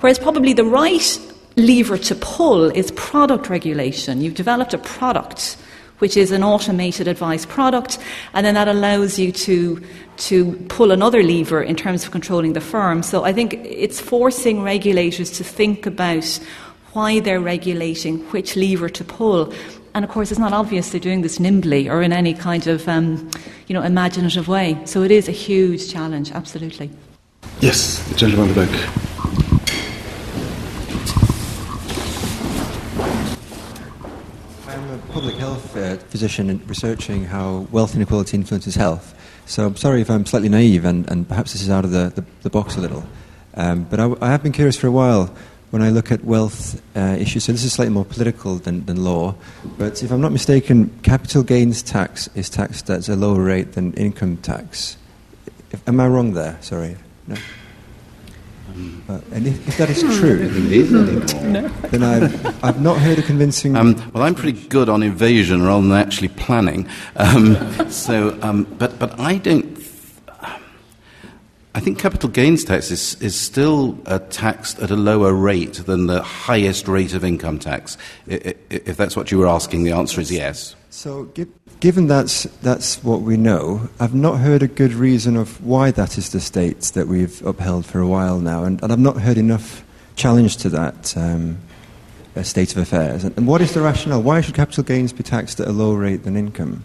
[0.00, 1.20] Whereas probably the right
[1.56, 4.22] lever to pull is product regulation.
[4.22, 5.58] You've developed a product
[6.02, 7.96] which is an automated advice product,
[8.34, 9.80] and then that allows you to
[10.16, 13.02] to pull another lever in terms of controlling the firm.
[13.02, 16.40] So I think it's forcing regulators to think about
[16.92, 19.52] why they're regulating, which lever to pull.
[19.94, 22.88] And of course, it's not obvious they're doing this nimbly or in any kind of
[22.88, 23.30] um,
[23.66, 24.78] you know, imaginative way.
[24.84, 26.90] So it is a huge challenge, absolutely.
[27.60, 28.88] Yes, the gentleman in the back.
[34.68, 39.14] I'm a public health uh, physician researching how wealth inequality influences health.
[39.46, 42.12] So I'm sorry if I'm slightly naive and, and perhaps this is out of the,
[42.14, 43.04] the, the box a little.
[43.54, 45.34] Um, but I, I have been curious for a while
[45.72, 49.02] when I look at wealth uh, issues, so this is slightly more political than, than
[49.02, 49.34] law,
[49.78, 53.94] but if I'm not mistaken, capital gains tax is taxed at a lower rate than
[53.94, 54.98] income tax.
[55.70, 56.58] If, am I wrong there?
[56.60, 56.98] Sorry.
[57.26, 57.36] No.
[59.08, 60.48] Uh, and if, if, that is true,
[61.50, 61.68] no.
[61.88, 63.74] then I've, I've not heard a convincing.
[63.74, 66.86] Um, well, I'm pretty good on evasion rather than actually planning.
[67.16, 67.56] Um,
[67.90, 69.81] so, um, but but I don't
[71.74, 76.06] I think capital gains tax is, is still uh, taxed at a lower rate than
[76.06, 77.96] the highest rate of income tax.
[78.26, 80.76] If that's what you were asking, the answer is yes.
[80.90, 81.32] So,
[81.80, 86.18] given that's, that's what we know, I've not heard a good reason of why that
[86.18, 89.38] is the state that we've upheld for a while now, and, and I've not heard
[89.38, 89.82] enough
[90.14, 91.58] challenge to that um,
[92.36, 93.24] uh, state of affairs.
[93.24, 94.22] And, and what is the rationale?
[94.22, 96.84] Why should capital gains be taxed at a lower rate than income?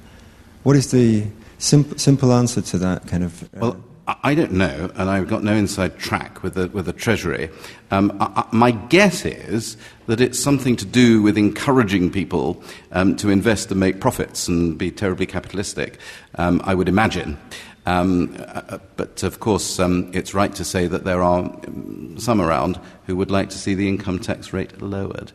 [0.64, 1.26] What is the
[1.58, 3.44] simple, simple answer to that kind of.
[3.44, 6.94] Uh, well, I don't know, and I've got no inside track with the, with the
[6.94, 7.50] Treasury.
[7.92, 9.76] Um, I, I, my guess is
[10.06, 12.64] that it's something to do with encouraging people
[12.94, 16.00] um, to invest and make profits and be terribly capitalistic,
[16.36, 17.38] um, I would imagine.
[17.86, 22.40] Um, uh, but of course, um, it's right to say that there are um, some
[22.40, 25.34] around who would like to see the income tax rate lowered.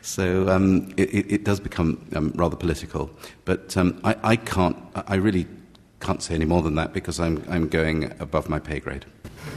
[0.00, 0.46] So
[0.96, 2.06] it, it, does become
[2.36, 3.10] rather political.
[3.44, 5.46] But I, I can't, I really
[6.00, 9.04] can't say any more than that because I'm, I'm going above my pay grade.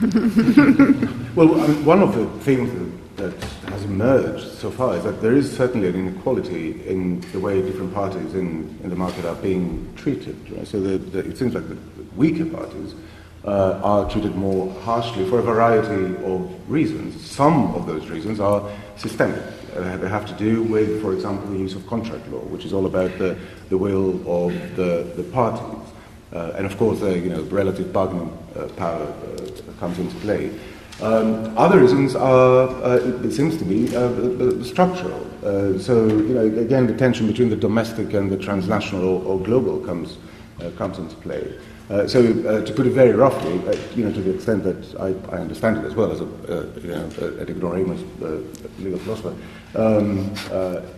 [1.34, 2.70] well, I mean, one of the things
[3.16, 3.32] that,
[3.68, 7.92] has emerged so far is that there is certainly an inequality in the way different
[7.92, 10.36] parties in, in the market are being treated.
[10.50, 10.66] Right?
[10.66, 11.76] So the, the, it seems like the
[12.16, 12.94] weaker parties
[13.44, 17.24] uh, are treated more harshly for a variety of reasons.
[17.24, 19.42] Some of those reasons are systemic.
[19.76, 22.72] Uh, they have to do with, for example, the use of contract law, which is
[22.72, 23.38] all about the,
[23.68, 25.89] the will of the, the parties.
[26.32, 29.12] Uh, and of course, uh, you know, relative bargaining uh, power
[29.78, 30.50] comes into play.
[31.02, 33.88] Um, other reasons are, it seems to be,
[34.62, 35.26] structural.
[35.80, 39.80] so, you know, again, the tension between the domestic and the transnational or, or global
[39.80, 40.18] comes,
[40.76, 41.58] comes into play.
[41.90, 45.00] Uh, so, uh, to put it very roughly, uh, you know, to the extent that
[45.00, 46.24] I, I understand it as well as a,
[46.80, 48.00] you know, an ignoramus
[48.78, 49.34] legal philosopher,
[49.74, 50.32] um,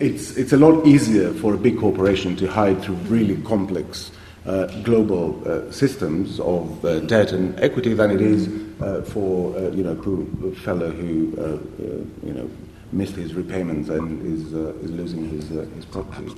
[0.01, 4.11] it's, it's a lot easier for a big corporation to hide through really complex
[4.47, 8.49] uh, global uh, systems of uh, debt and equity than it is
[8.83, 12.51] uh, for uh, you know a fellow who uh, you know
[12.91, 16.31] missed his repayments and is is losing his his property.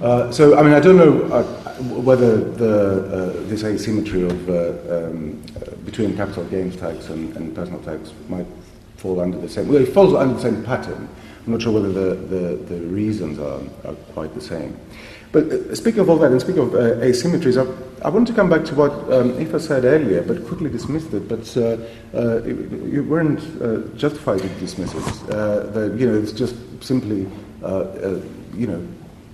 [0.00, 0.32] Right.
[0.32, 1.42] so I mean I don't know
[2.02, 4.48] whether the this asymmetry of
[4.90, 5.42] um,
[5.84, 8.46] between capital gains tax and, and, personal tax might
[8.98, 9.68] fall under the same.
[9.68, 11.08] Well, it falls under the same pattern.
[11.46, 14.78] I'm not sure whether the, the, the reasons are, are quite the same.
[15.32, 18.34] But uh, speaking of all that and speaking of uh, asymmetries, I, I, want to
[18.34, 21.28] come back to what um, Eva said earlier, but quickly dismissed it.
[21.28, 21.76] But uh,
[22.16, 25.34] uh, you weren't uh, justified to dismiss it.
[25.34, 27.26] Uh, you know, it's just simply
[28.54, 28.86] you know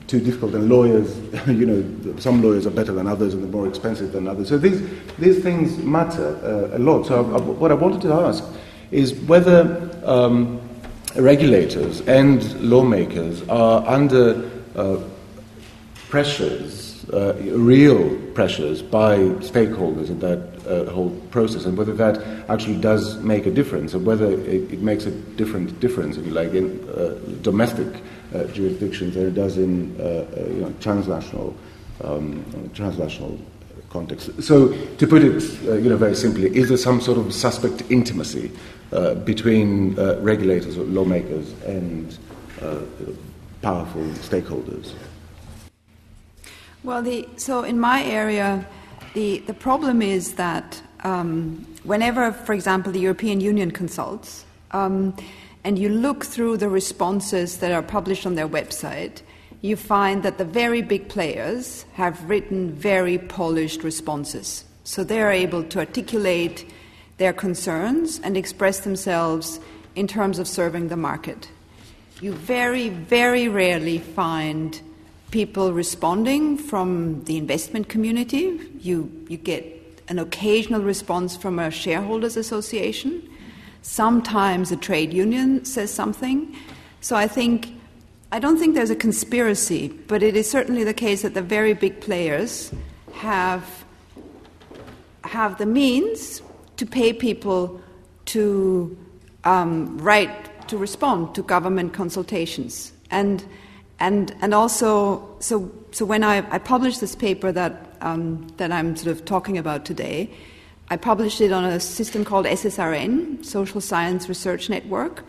[0.06, 1.16] too difficult, and lawyers,
[1.46, 4.48] you know, some lawyers are better than others and they're more expensive than others.
[4.48, 4.82] So these,
[5.18, 7.06] these things matter uh, a lot.
[7.06, 8.44] So I, I, what I wanted to ask
[8.90, 10.60] is whether um,
[11.16, 14.98] regulators and lawmakers are under uh,
[16.14, 19.18] pressures, uh, real pressures by
[19.50, 24.06] stakeholders in that uh, whole process, and whether that actually does make a difference, and
[24.06, 27.88] whether it, it makes a different difference, if you like, in uh, domestic
[28.32, 31.52] uh, jurisdictions than it does in uh, uh, you know, transnational
[32.04, 33.36] um, transnational
[33.90, 34.40] context.
[34.40, 38.52] So, to put it, you know, very simply, is there some sort of suspect intimacy
[39.24, 42.16] between regulators, or lawmakers, and
[43.62, 44.94] powerful stakeholders?
[46.84, 48.66] Well, the, so in my area,
[49.14, 55.16] the, the problem is that um, whenever, for example, the European Union consults, um,
[55.64, 59.22] and you look through the responses that are published on their website,
[59.62, 64.66] you find that the very big players have written very polished responses.
[64.84, 66.70] So they are able to articulate
[67.16, 69.58] their concerns and express themselves
[69.96, 71.48] in terms of serving the market.
[72.20, 74.78] You very, very rarely find
[75.34, 78.56] people responding from the investment community.
[78.78, 79.64] You, you get
[80.06, 83.28] an occasional response from a shareholders association.
[83.82, 86.54] Sometimes a trade union says something.
[87.00, 87.74] So I think,
[88.30, 91.74] I don't think there's a conspiracy, but it is certainly the case that the very
[91.74, 92.72] big players
[93.14, 93.84] have,
[95.24, 96.42] have the means
[96.76, 97.80] to pay people
[98.26, 98.96] to
[99.42, 102.92] um, write, to respond to government consultations.
[103.10, 103.44] And
[104.00, 108.96] and and also so so when I, I published this paper that um, that I'm
[108.96, 110.30] sort of talking about today,
[110.88, 115.24] I published it on a system called SSRN, Social Science Research Network.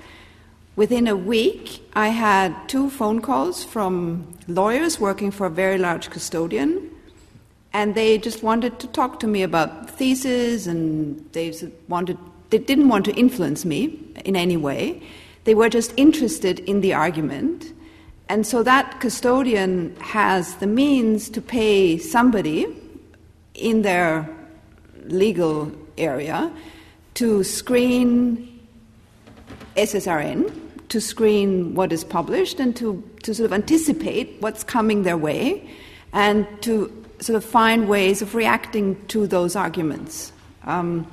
[0.75, 6.09] Within a week, I had two phone calls from lawyers working for a very large
[6.09, 6.91] custodian,
[7.71, 11.53] and they just wanted to talk to me about thesis, and they
[11.87, 12.17] wanted
[12.49, 15.01] they didn't want to influence me in any way.
[15.43, 17.71] They were just interested in the argument
[18.29, 22.65] and so that custodian has the means to pay somebody
[23.53, 24.27] in their
[25.05, 26.51] legal area
[27.15, 28.51] to screen
[29.75, 30.53] SSRN,
[30.89, 35.69] to screen what is published, and to, to sort of anticipate what's coming their way,
[36.13, 40.31] and to sort of find ways of reacting to those arguments.
[40.63, 41.07] Um,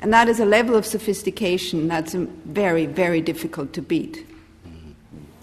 [0.00, 4.26] and that is a level of sophistication that's very, very difficult to beat.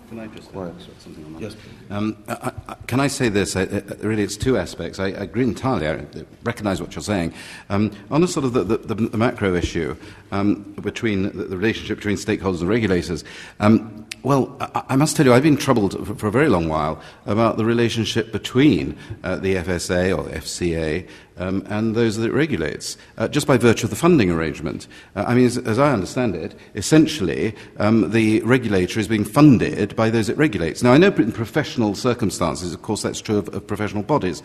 [0.09, 1.41] Can I just add something on that?
[1.41, 1.55] Yes.
[1.89, 3.57] Um, I, I, can I say this?
[3.57, 3.63] I,
[3.99, 4.99] really, it's two aspects.
[4.99, 5.87] I, agree entirely.
[5.87, 6.05] I
[6.43, 7.33] recognise what you're saying.
[7.69, 9.97] Um, on a sort of the, the, the macro issue
[10.31, 13.25] um, between the, the, relationship between stakeholders and regulators,
[13.59, 14.57] um, well,
[14.89, 18.33] I, must tell you, I've been troubled for, a very long while about the relationship
[18.33, 23.55] between uh, the FSA or FCA um, and those that it regulates, uh, just by
[23.55, 24.87] virtue of the funding arrangement.
[25.15, 29.95] Uh, I mean, as, as, I understand it, essentially um, the regulator is being funded
[29.95, 30.83] by those it regulates.
[30.83, 34.43] Now, I know in professional circumstances, of course, that's true of, of professional bodies,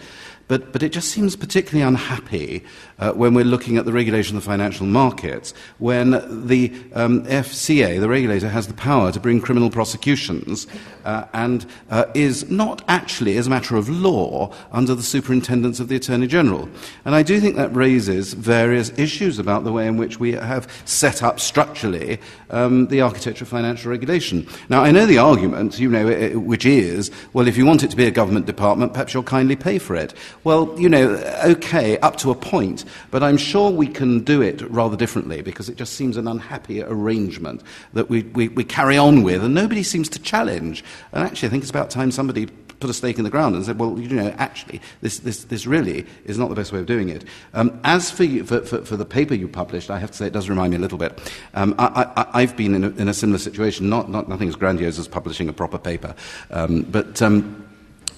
[0.52, 2.62] but, but it just seems particularly unhappy
[2.98, 6.10] uh, when we're looking at the regulation of the financial markets, when
[6.46, 10.66] the um, FCA, the regulator, has the power to bring criminal prosecutions
[11.06, 15.88] uh, and uh, is not actually, as a matter of law, under the superintendence of
[15.88, 16.68] the Attorney General.
[17.06, 20.70] And I do think that raises various issues about the way in which we have
[20.84, 22.20] set up structurally
[22.50, 24.46] um, the architecture of financial regulation.
[24.68, 27.96] Now, I know the argument, you know, which is, well, if you want it to
[27.96, 30.12] be a government department, perhaps you'll kindly pay for it.
[30.44, 31.10] Well, you know,
[31.44, 35.68] okay, up to a point, but I'm sure we can do it rather differently because
[35.68, 37.62] it just seems an unhappy arrangement
[37.92, 40.82] that we, we, we carry on with and nobody seems to challenge.
[41.12, 42.46] And actually, I think it's about time somebody
[42.82, 45.64] put a stake in the ground and said, well, you know, actually, this, this, this
[45.64, 47.24] really is not the best way of doing it.
[47.54, 50.26] Um, as for, you, for, for, for, the paper you published, I have to say
[50.26, 51.16] it does remind me a little bit.
[51.54, 54.98] Um, I, have been in a, in a, similar situation, not, not nothing as grandiose
[54.98, 56.16] as publishing a proper paper,
[56.50, 57.64] um, but um,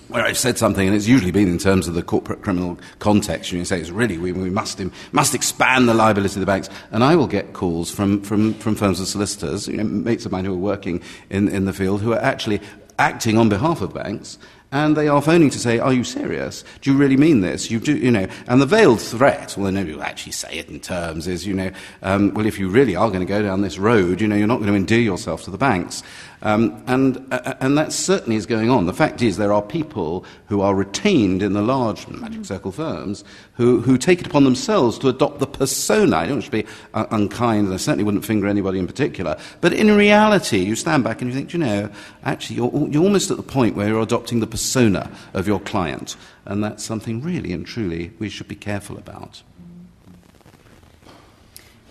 [0.08, 3.52] where I've said something, and it's usually been in terms of the corporate criminal context,
[3.52, 4.80] you say it's really we, we must
[5.12, 6.68] must expand the liability of the banks.
[6.90, 10.32] And I will get calls from from, from firms of solicitors, you know, mates of
[10.32, 12.60] mine who are working in, in the field, who are actually
[12.98, 14.38] acting on behalf of banks
[14.74, 16.64] and they are phoning to say, "Are you serious?
[16.80, 17.70] Do you really mean this?
[17.70, 20.80] You do, you know?" And the veiled threat, well, nobody will actually say it in
[20.80, 21.70] terms, is, you know,
[22.02, 24.48] um, well, if you really are going to go down this road, you know, you're
[24.48, 26.02] not going to endear yourself to the banks.
[26.44, 28.86] Um, and, uh, and that certainly is going on.
[28.86, 33.24] The fact is, there are people who are retained in the large magic circle firms
[33.54, 36.16] who, who take it upon themselves to adopt the persona.
[36.16, 39.38] I don't want to be uh, unkind, and I certainly wouldn't finger anybody in particular.
[39.60, 41.90] But in reality, you stand back and you think, you know,
[42.24, 45.60] actually, you're, you're almost at the point where you're adopting the persona persona of your
[45.60, 46.16] client.
[46.44, 49.42] And that's something really and truly we should be careful about.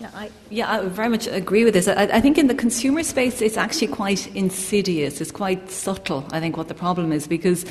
[0.04, 1.88] Yeah, I, yeah, I very much agree with this.
[1.88, 5.18] I, I, think in the consumer space, it's actually quite insidious.
[5.22, 6.26] It's quite subtle.
[6.30, 7.64] I think what the problem is because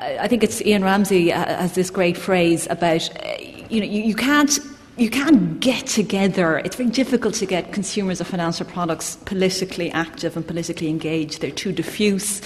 [0.00, 3.36] I think it's Iain Ramsay uh, has this great phrase about uh,
[3.70, 4.58] you know you, you can't
[4.96, 6.58] you can't get together.
[6.58, 11.42] It's very difficult to get consumers of financial products politically active and politically engaged.
[11.42, 12.42] They're too diffuse.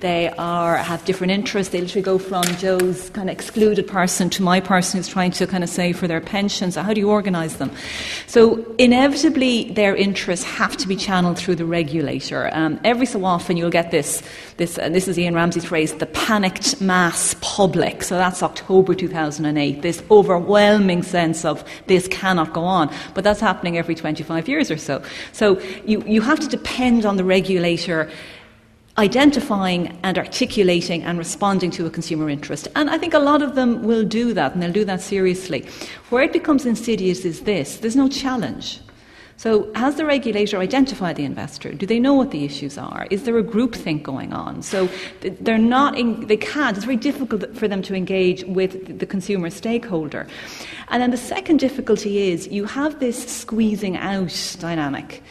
[0.00, 1.72] They are have different interests.
[1.72, 5.46] They literally go from Joe's kind of excluded person to my person who's trying to
[5.46, 6.76] kind of save for their pensions.
[6.76, 7.72] How do you organise them?
[8.28, 12.48] So inevitably, their interests have to be channeled through the regulator.
[12.52, 14.22] Um, every so often, you'll get this.
[14.56, 18.04] This and this is Iain Ramsay's phrase: the panicked mass public.
[18.04, 19.82] So that's October 2008.
[19.82, 22.88] This overwhelming sense of this cannot go on.
[23.14, 25.02] But that's happening every 25 years or so.
[25.32, 28.08] So you you have to depend on the regulator
[28.98, 32.66] identifying and articulating and responding to a consumer interest.
[32.74, 35.66] And I think a lot of them will do that, and they'll do that seriously.
[36.10, 38.80] Where it becomes insidious is this there's no challenge.
[39.36, 41.72] So, has the regulator identified the investor?
[41.72, 43.06] Do they know what the issues are?
[43.08, 44.62] Is there a groupthink going on?
[44.62, 44.88] So,
[45.20, 49.48] they're not, in, they can't, it's very difficult for them to engage with the consumer
[49.48, 50.26] stakeholder.
[50.88, 55.22] And then the second difficulty is you have this squeezing out dynamic.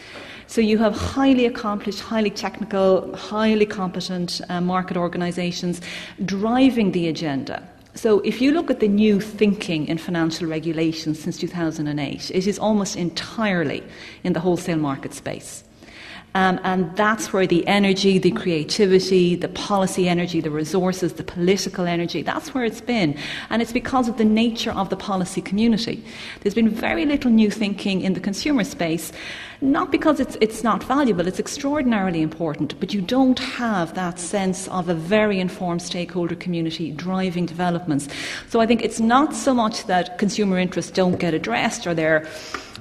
[0.47, 5.81] So you have highly accomplished, highly technical, highly competent uh, market organisations
[6.23, 7.67] driving the agenda.
[7.95, 12.59] So, if you look at the new thinking in financial regulation since 2008, it is
[12.59, 13.83] almost entirely
[14.23, 15.63] in the wholesale market space.
[16.35, 21.87] Um, and that's where the energy, the creativity, the policy energy, the resources, the political
[21.87, 23.17] energy, that's where it's been.
[23.49, 26.03] And it's because of the nature of the policy community.
[26.41, 29.11] There's been very little new thinking in the consumer space,
[29.61, 34.67] not because it's, it's not valuable, it's extraordinarily important, but you don't have that sense
[34.67, 38.07] of a very informed stakeholder community driving developments.
[38.49, 42.27] So I think it's not so much that consumer interests don't get addressed or they're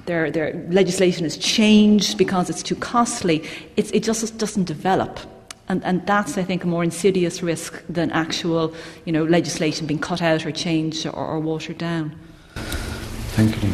[0.07, 5.19] their, their legislation is changed because it's too costly, it's, it just doesn't develop.
[5.69, 8.73] And, and that's, I think, a more insidious risk than actual
[9.05, 12.17] you know, legislation being cut out or changed or, or watered down.
[13.35, 13.73] Thank you.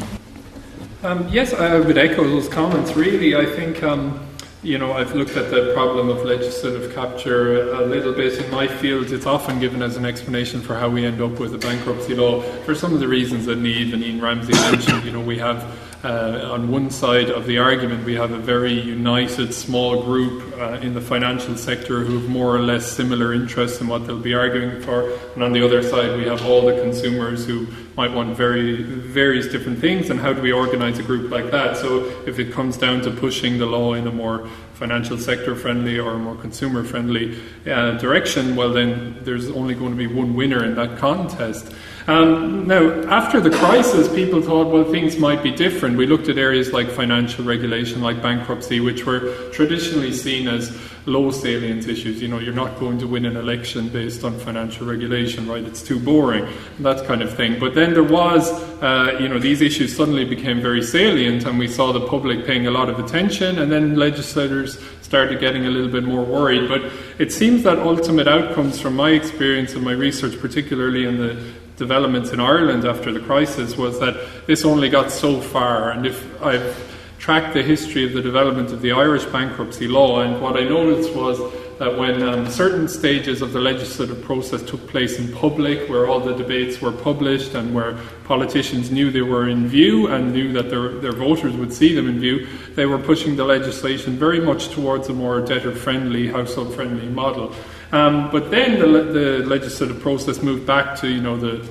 [1.03, 2.95] Um, yes, I would echo those comments.
[2.95, 4.25] Really, I think um,
[4.63, 8.67] you know I've looked at the problem of legislative capture a little bit in my
[8.67, 9.11] field.
[9.11, 12.41] It's often given as an explanation for how we end up with a bankruptcy law
[12.63, 15.03] for some of the reasons that Niamh and Iain Ramsay mentioned.
[15.03, 18.73] You know, we have uh, on one side of the argument, we have a very
[18.73, 23.79] united small group uh, in the financial sector who have more or less similar interests
[23.79, 25.09] in what they'll be arguing for.
[25.35, 29.47] And on the other side, we have all the consumers who might want very various
[29.47, 30.09] different things.
[30.09, 31.77] And how do we organise a group like that?
[31.77, 34.49] So if it comes down to pushing the law in a more
[34.83, 39.95] financial sector friendly or more consumer friendly uh, direction, well, then there's only going to
[39.95, 41.73] be one winner in that contest.
[42.07, 45.95] Um, now, after the crisis, people thought, well, things might be different.
[45.95, 49.21] We looked at areas like financial regulation, like bankruptcy, which were
[49.53, 52.21] traditionally seen as low salience issues.
[52.21, 55.63] You know, you're not going to win an election based on financial regulation, right?
[55.63, 56.47] It's too boring,
[56.79, 57.59] that kind of thing.
[57.59, 58.49] But then there was,
[58.81, 62.67] uh, you know, these issues suddenly became very salient, and we saw the public paying
[62.67, 66.67] a lot of attention, and then legislators started getting a little bit more worried.
[66.67, 71.53] But it seems that ultimate outcomes, from my experience and my research, particularly in the
[71.75, 74.15] developments in Ireland after the crisis was that
[74.47, 75.91] this only got so far.
[75.91, 76.92] And if I've
[77.23, 81.15] tracked the history of the development of the Irish bankruptcy law, and what I noticed
[81.15, 81.39] was
[81.79, 86.19] that when um, certain stages of the legislative process took place in public, where all
[86.19, 90.69] the debates were published and where politicians knew they were in view and knew that
[90.69, 92.45] their, their voters would see them in view,
[92.75, 97.55] they were pushing the legislation very much towards a more debtor friendly, household friendly model.
[97.93, 101.65] Um, but then the, the, legislative process moved back to you know the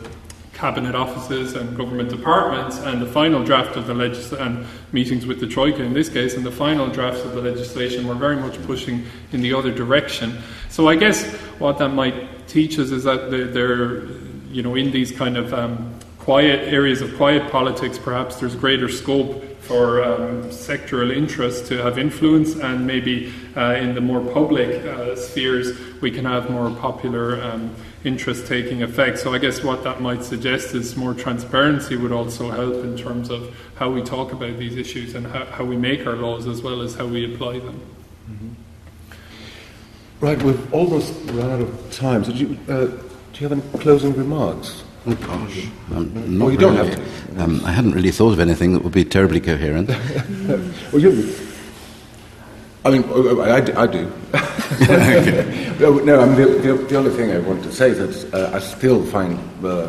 [0.63, 5.41] cabinet offices and government departments, and the final draft of the legislation and meetings with
[5.41, 8.57] the troika in this case, and the final drafts of the legislation were very much
[8.63, 10.39] pushing in the other direction.
[10.69, 11.27] So I guess
[11.59, 14.07] what that might teach us is that they're, they're
[14.53, 18.89] you know in these kind of um, quiet areas of quiet politics, perhaps there's greater
[18.89, 24.71] scope for um, sectoral interests to have influence, and maybe uh, in the more public
[24.87, 29.19] uh, spheres, we can have more popular um, interest taking effect.
[29.19, 33.31] So, I guess what that might suggest is more transparency would also help in terms
[33.31, 36.63] of how we talk about these issues and how, how we make our laws as
[36.63, 37.81] well as how we apply them.
[38.31, 38.49] Mm-hmm.
[40.21, 42.25] Right, we've almost run out of time.
[42.25, 43.01] So, do you, uh, do
[43.35, 44.85] you have any closing remarks?
[45.05, 46.91] Oh gosh, um, well, you don't really.
[46.91, 47.43] have to.
[47.43, 49.89] Um, I hadn't really thought of anything that would be terribly coherent.
[50.47, 51.35] well, you,
[52.85, 53.05] I mean,
[53.41, 54.11] I, I do.
[55.79, 58.35] no, no I mean, the, the, the, only thing I want to say is that
[58.35, 59.89] uh, I still find uh,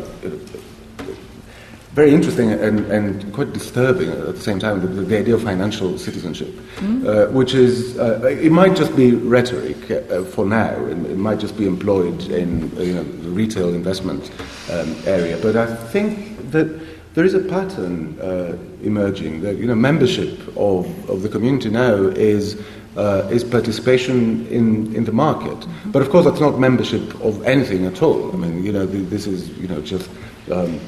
[1.94, 5.96] very interesting and, and quite disturbing at the same time the, the idea of financial
[5.96, 7.06] citizenship, mm.
[7.06, 11.38] uh, which is, uh, it might just be rhetoric uh, for now, it, it, might
[11.38, 14.32] just be employed in you know, the retail investment
[14.72, 16.66] um, area, but I think that
[17.14, 21.94] there is a pattern uh, emerging that you know, membership of, of the community now
[21.94, 22.60] is.
[22.96, 25.90] Uh, is participation in, in the market, mm-hmm.
[25.90, 28.32] but of course that's not membership of anything at all.
[28.32, 30.08] I mean, you know, the, this is you know just
[30.52, 30.78] um,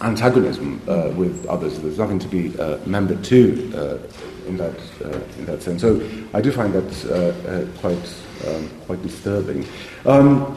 [0.00, 1.78] antagonism uh, with others.
[1.80, 5.80] There's nothing to be uh, membered to uh, in that uh, in that sense.
[5.80, 6.00] So
[6.34, 8.14] I do find that uh, uh, quite
[8.46, 9.66] um, quite disturbing.
[10.06, 10.56] Um,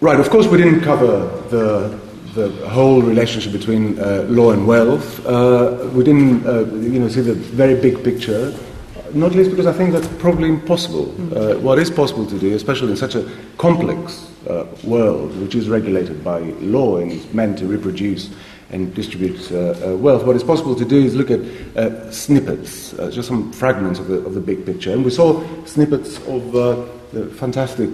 [0.00, 0.20] right.
[0.20, 1.98] Of course, we didn't cover the
[2.34, 3.96] the whole relationship between
[4.34, 5.18] law and wealth.
[5.94, 6.44] we didn't,
[6.92, 8.54] you know, see the very big picture
[9.14, 11.10] not least because I think that's probably impossible.
[11.36, 13.28] Uh, what is possible to do, especially in such a
[13.58, 18.30] complex uh, world, which is regulated by law and is meant to reproduce
[18.70, 21.40] and distribute uh, uh wealth, what is possible to do is look at
[21.76, 24.92] uh, snippets, uh, just some fragments of the, of the big picture.
[24.92, 27.90] And we saw snippets of the fantastic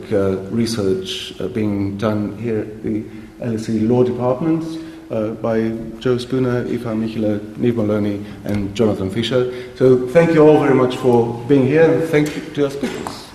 [0.51, 3.03] research being done here at the
[3.41, 9.53] LSE Law Department uh, by Joe Spooner, Eva Micheler, Niamh Moloney, and Jonathan Fisher.
[9.77, 13.26] So thank you all very much for being here, and thank you to our speakers.